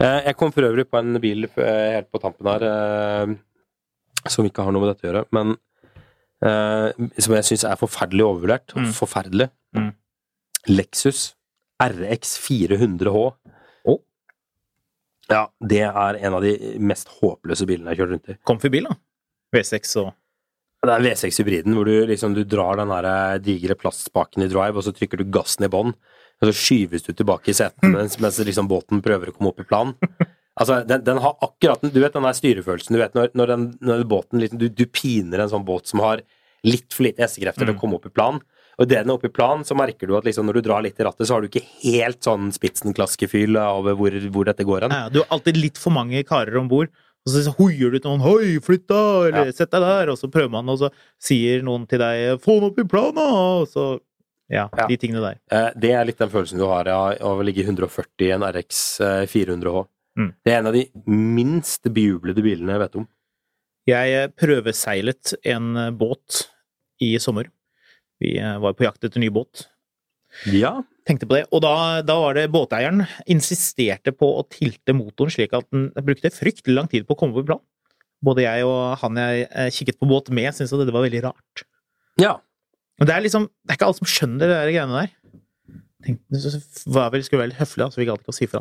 [0.00, 3.34] Eh, Jeg kom for øvrig på en bil eh, helt på tampen her, eh,
[4.30, 5.56] som ikke har noe med dette å gjøre, men
[6.44, 8.74] som jeg syns er forferdelig overvurdert.
[8.76, 8.88] Mm.
[8.92, 9.46] Forferdelig.
[9.72, 9.86] Mm.
[10.68, 11.20] Lexus
[11.80, 13.22] RX 400H.
[15.30, 16.52] Ja, det er en av de
[16.84, 18.36] mest håpløse bilene jeg har kjørt rundt i.
[18.46, 18.98] Comfy bil, da.
[19.54, 20.12] V6 og
[20.84, 24.76] Det er V6-hybriden hvor du liksom du drar den her eh, digre plastspaken i drive,
[24.76, 28.18] og så trykker du gassen i bånn, og så skyves du tilbake i setet mens,
[28.20, 29.94] mens liksom båten prøver å komme opp i plan.
[30.54, 33.50] Altså, den, den har akkurat den, Du vet den der styrefølelsen, du vet når, når,
[33.50, 36.22] den, når båten liksom du, du piner en sånn båt som har
[36.62, 38.38] litt for lite hestekrefter til å komme opp i plan.
[38.78, 40.82] Og idet den er oppe i plan, så merker du at liksom når du drar
[40.82, 44.82] litt i rattet, så har du ikke helt sånn spitsenklaskefyl av hvor, hvor dette går
[44.88, 44.90] hen.
[44.90, 46.88] ja, Du har alltid litt for mange karer om bord.
[47.24, 49.52] Og så hoier du til noen 'hoi, flytt da', eller Ja.
[49.52, 52.64] 'sett deg der', og så prøver man, og så sier noen til deg 'få den
[52.68, 54.00] opp i plan', da', og så
[54.50, 54.86] Ja, Ja.
[54.86, 55.38] de tingene der.
[55.50, 58.30] Eh, Det er litt den følelsen du har av av å ligge i 140 i
[58.30, 59.86] en RX eh, 400H.
[60.18, 60.34] Mm.
[60.44, 63.08] Det er en av de minst bejublede bilene jeg vet om.
[63.88, 66.48] Jeg eh, prøveseilet en eh, båt
[67.00, 67.46] i sommer.
[68.24, 69.66] Vi eh, var på jakt etter ny båt.
[70.50, 70.78] Ja.
[71.06, 75.52] Tenkte på det, og da, da var det båteieren insisterte på å tilte motoren slik
[75.54, 77.60] at den brukte fryktelig lang tid på å komme på plan.
[78.24, 81.22] Både jeg og han jeg eh, kikket på båt med, syntes at det var veldig
[81.28, 81.66] rart.
[82.22, 82.38] ja.
[82.94, 85.14] Men det er liksom, det er ikke alle som skjønner det der greiene der.
[86.06, 86.50] Tenkte,
[86.94, 88.60] var vel, skulle være litt høflig, så vi gadd ikke å si fra.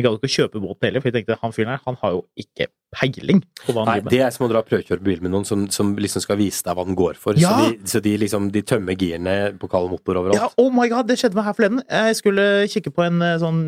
[0.00, 2.16] Vi gadd ikke å kjøpe båten heller, for jeg tenkte han fyren her, han har
[2.16, 4.12] jo ikke peiling på hva han Nei, driver med.
[4.16, 6.74] det er som å dra prøvekjøre bil med noen som, som liksom skal vise deg
[6.78, 7.38] hva den går for.
[7.38, 7.52] Ja.
[7.52, 10.40] Så, de, så de liksom de tømmer girene på kald motor overalt.
[10.40, 11.84] Ja, oh my god, det skjedde meg her forleden.
[11.86, 13.60] Jeg skulle kikke på en eh, sånn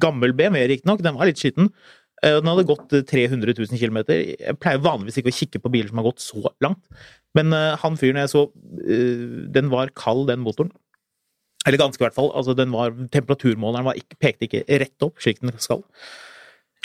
[0.00, 1.02] gammel BMW, riktignok.
[1.04, 1.72] Den var litt skitten.
[2.22, 4.00] Eh, Den hadde gått eh, 300 000 km.
[4.12, 6.82] Jeg pleier vanligvis ikke å kikke på biler som har gått så langt.
[7.36, 8.46] Men eh, han fyren jeg så,
[9.54, 10.72] den var kald, den motoren.
[11.66, 12.30] Eller ganske, i hvert fall.
[12.36, 15.82] Altså, den var, temperaturmåleren var ikke, pekte ikke rett opp, slik den skal.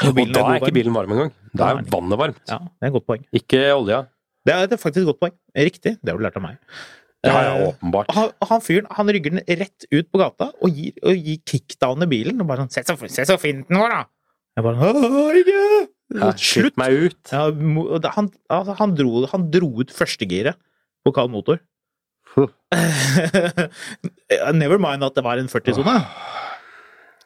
[0.03, 1.32] og og da er er ikke bilen varm engang.
[1.55, 2.41] Da er vannet varmt.
[2.49, 3.23] Ja, det er et godt poeng.
[3.39, 4.01] Ikke olja.
[4.45, 5.36] Det er, det er faktisk et godt poeng.
[5.55, 5.95] Riktig.
[6.01, 6.57] Det har du lært av meg.
[7.26, 8.11] Ja, ja, Eh, åpenbart.
[8.13, 12.05] han, han fyren han rygger den rett ut på gata og gir, og gir kickdowner
[12.11, 12.41] bilen.
[12.41, 14.05] Og bare sånn 'Se så, se så fin den var, da!'
[14.55, 14.91] Jeg bare
[15.41, 15.88] ikke!
[16.13, 17.32] Ja, Slutt meg ut.
[17.32, 17.49] Ja,
[18.13, 20.55] han, altså, han, dro, han dro ut førstegiret
[21.03, 21.59] på kald motor.
[24.61, 25.95] Never mind at det var en 40-sone.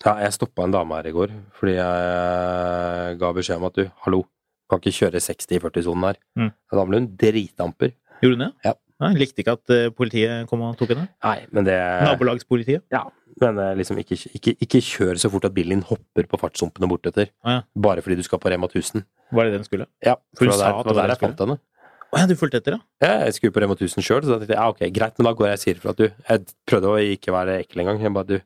[0.05, 3.87] Ja, jeg stoppa en dame her i går fordi jeg ga beskjed om at du,
[4.05, 4.21] hallo,
[4.69, 6.19] kan ikke kjøre 60 i 40-sonen her.
[6.39, 6.51] Mm.
[6.71, 7.95] Da ble hun dritdamper.
[8.21, 8.53] Gjorde hun det?
[8.67, 8.75] Ja.
[8.99, 11.05] Nei, likte ikke at eh, politiet kom og tok henne.
[11.23, 12.83] Nei, men det Nabolagspolitiet.
[12.91, 13.05] Ja,
[13.39, 16.89] men eh, liksom ikke, ikke, ikke kjør så fort at bilen din hopper på fartssumpene
[16.91, 17.31] bortetter.
[17.45, 17.61] Ah, ja.
[17.87, 19.05] Bare fordi du skal på Rema 1000.
[19.31, 19.87] Var det det den skulle?
[20.03, 21.57] Ja, For hun det var der, at det var der jeg fant henne.
[22.09, 23.09] Å ja, du fulgte etter, ja?
[23.25, 25.33] Jeg skulle på Rema 1000 sjøl, så da tenkte jeg ja, ok, greit, men da
[25.37, 28.01] går jeg og sier ifra at du Jeg prøvde å ikke være ekkel engang.
[28.01, 28.39] Jeg bare du,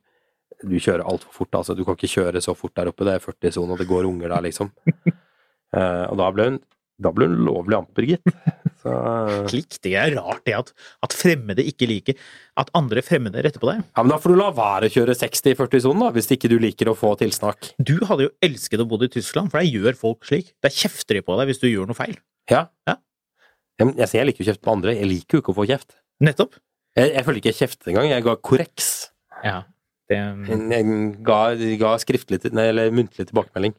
[0.67, 1.77] du kjører altfor fort, altså.
[1.77, 3.07] Du kan ikke kjøre så fort der oppe.
[3.07, 4.73] Det er 40-sone, og det går unger der, liksom.
[4.75, 6.61] uh, og da ble hun
[7.03, 8.33] da ble hun lovlig amper, gitt.
[8.83, 8.93] Så
[9.47, 10.69] Klikk, det er rart det at,
[11.05, 12.19] at fremmede ikke liker
[12.59, 13.81] at andre fremmede retter på deg.
[13.81, 16.51] Ja, men da får du la være å kjøre 60 i 40-sonen, da, hvis ikke
[16.51, 17.73] du liker å få tilsnakk.
[17.79, 20.53] Du hadde jo elsket å bo i Tyskland, for der gjør folk slik.
[20.63, 22.19] Der kjefter de på deg hvis du gjør noe feil.
[22.51, 22.67] Ja.
[22.89, 22.99] Ja.
[23.81, 25.65] Ja, jeg, sier jeg liker jo kjeft på andre, jeg liker jo ikke å få
[25.69, 25.95] kjeft.
[26.23, 26.59] Nettopp.
[26.95, 28.89] Jeg, jeg føler ikke jeg kjeftet engang, jeg ga korreks.
[29.43, 29.63] Ja.
[30.11, 30.85] Det, Jeg
[31.25, 31.39] ga,
[31.79, 33.73] ga skriftlig, nei, eller muntlig tilbakemelding.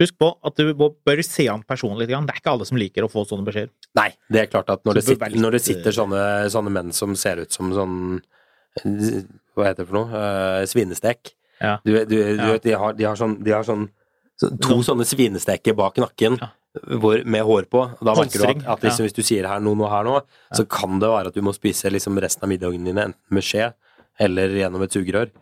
[0.00, 2.08] husk på at du bør se an personen litt.
[2.10, 3.70] Det er ikke alle som liker å få sånne beskjeder.
[3.96, 7.14] Nei, det er klart at når det sitter, når det sitter sånne, sånne menn som
[7.16, 7.94] ser ut som sånn
[8.84, 10.10] Hva heter det for noe?
[10.12, 11.30] Uh, svinestek.
[11.62, 11.78] Ja.
[11.86, 12.50] Du, du, du Ja.
[12.52, 13.86] vet, de har, de har sånn, de har sånn
[14.36, 16.50] så, To sånne svinesteker bak nakken Ja.
[17.00, 17.86] hvor, med hår på.
[18.04, 19.08] Da merker du at, at liksom, ja.
[19.08, 20.18] hvis du sier her noe, noe her nå,
[20.52, 23.46] så kan det være at du må spise liksom resten av middagene dine enten med
[23.46, 23.70] skje
[24.20, 25.32] eller gjennom et sugerør.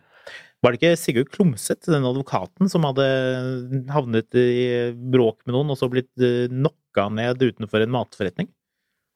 [0.63, 3.05] Var det ikke Sigurd Klomsæt, den advokaten, som hadde
[3.93, 8.49] havnet i bråk med noen, og så blitt eh, knocka ned utenfor en matforretning?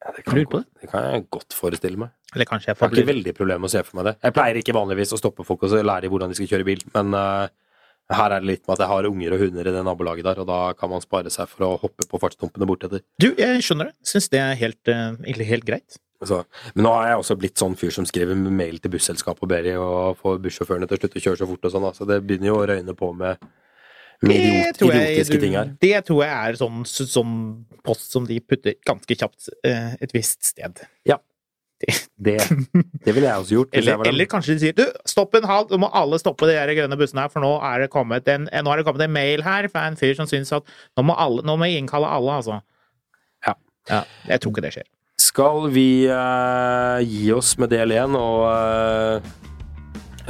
[0.00, 2.12] Ja, det, kan på godt, det kan jeg godt forestille meg.
[2.32, 4.14] Eller kanskje jeg Jeg har ikke veldig problem med å se for meg det.
[4.24, 6.68] Jeg pleier ikke vanligvis å stoppe folk og så lære dem hvordan de skal kjøre
[6.70, 7.50] bil, men eh,
[8.10, 10.42] her er det litt med at jeg har unger og hunder i det nabolaget der,
[10.42, 13.04] og da kan man spare seg for å hoppe på fartstumpene bortetter.
[13.22, 13.96] Du, jeg skjønner det.
[14.10, 16.00] Syns det er helt, eh, egentlig helt greit.
[16.26, 16.42] Så,
[16.74, 19.64] men nå har jeg også blitt sånn fyr som skriver mail til busselskapet og ber
[19.64, 22.20] de å få bussjåførene til å slutte å kjøre så fort og sånn, så det
[22.26, 23.48] begynner jo å røyne på med,
[24.26, 25.72] med idiot, idiotiske ting her.
[25.80, 27.34] Det tror jeg er sånn, sånn
[27.86, 30.84] post som de putter ganske kjapt eh, et visst sted.
[32.20, 32.36] Det,
[33.04, 33.76] det ville jeg også gjort.
[33.80, 36.72] Eller, eller kanskje de sier du, stopp en halv, nå må alle stoppe de der
[36.76, 39.44] grønne bussene her, for nå er det kommet en, nå er det kommet en mail
[39.46, 40.68] her fra en fyr som syns at
[40.98, 42.60] nå må, alle, nå må jeg innkalle alle, altså.
[43.46, 43.56] Ja.
[43.88, 44.02] ja.
[44.28, 44.90] Jeg tror ikke det skjer.
[45.20, 49.32] Skal vi uh, gi oss med del én og uh,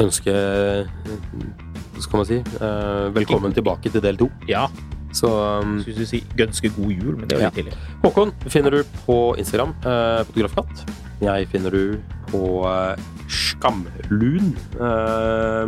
[0.03, 2.41] ønske Hva skal man si?
[2.59, 4.31] Uh, velkommen tilbake til del to.
[4.51, 4.69] Ja,
[5.13, 5.29] Så
[5.63, 7.79] um, skulle du si ganske god jul, men det er jo litt tidlig.
[8.05, 10.85] Håkon finner du på Instagram, eh, fotografkatt.
[11.21, 11.99] Jeg finner du
[12.31, 14.55] på eh, Skamlun.
[14.79, 15.67] Eh,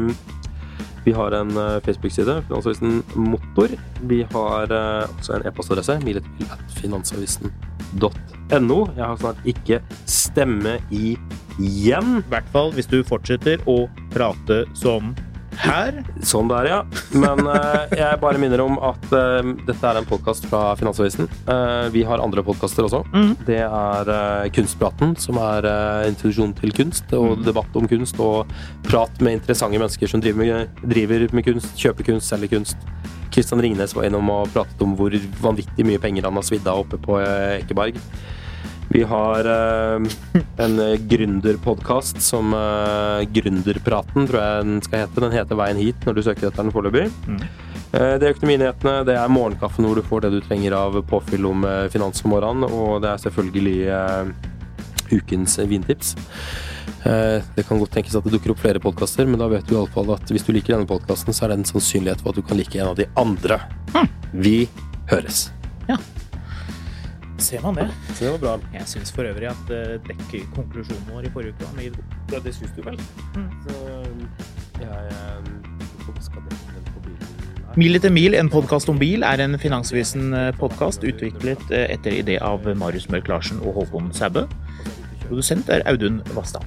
[1.04, 3.68] vi har en eh, Facebook-side, Finansavisen Motor.
[4.00, 8.88] Vi har eh, også en e-postadresse, miletil.finansavisen.no.
[8.96, 11.18] Jeg har snart ikke stemme igjen.
[11.58, 15.14] I hvert fall hvis du fortsetter å prate som
[15.60, 15.98] her.
[16.26, 16.78] Sånn der, ja.
[17.12, 21.28] Men uh, jeg bare minner om at uh, dette er en podkast fra Finansavisen.
[21.48, 23.02] Uh, vi har andre podkaster også.
[23.12, 23.32] Mm.
[23.48, 24.12] Det er
[24.54, 25.68] Kunstpraten, som er
[26.08, 27.46] introduksjon til kunst og mm.
[27.46, 28.20] debatt om kunst.
[28.22, 28.50] Og
[28.88, 32.88] prat med interessante mennesker som driver med, driver med kunst, kjøper kunst, selger kunst.
[33.32, 36.84] Kristian Ringnes var innom og pratet om hvor vanvittig mye penger han har svidd av
[36.84, 37.96] oppe på Ekeberg.
[38.92, 40.02] Vi har eh,
[40.56, 45.22] en eh, gründerpodkast som eh, Gründerpraten, tror jeg den skal hete.
[45.24, 47.06] Den heter Veien hit når du søker etter den foreløpig.
[47.24, 47.38] Mm.
[47.92, 51.48] Eh, det er Økonominyhetene, det er Morgenkaffen hvor du får det du trenger av påfyll
[51.48, 56.14] om eh, finans om morgenen, og det er selvfølgelig eh, ukens vintips.
[57.02, 59.80] Det kan godt tenkes at det dukker opp flere podkaster, men da vet du i
[59.80, 62.38] alle fall at hvis du liker denne podkasten, så er det en sannsynlighet for at
[62.38, 63.58] du kan like en av de andre.
[64.30, 64.58] Vi
[65.10, 65.48] høres.
[67.38, 67.88] Ser man det?
[68.14, 68.54] Så det var bra.
[68.74, 72.16] Jeg syns for øvrig at uh, dekker konklusjonen vår i forrige uke var meget god.
[72.32, 73.00] Ja, det syns du vel?
[73.66, 73.76] Så
[74.80, 75.50] jeg eh,
[76.04, 76.58] Hvorfor skal det
[76.94, 77.28] på bilen?
[77.76, 82.66] Mil etter mil, en podkast om bil, er en Finansvisen-podkast utviklet eh, etter idé av
[82.76, 84.46] Marius Mørk Larsen og Håkon Sæbø.
[85.28, 86.66] Produsent er Audun Vassdal.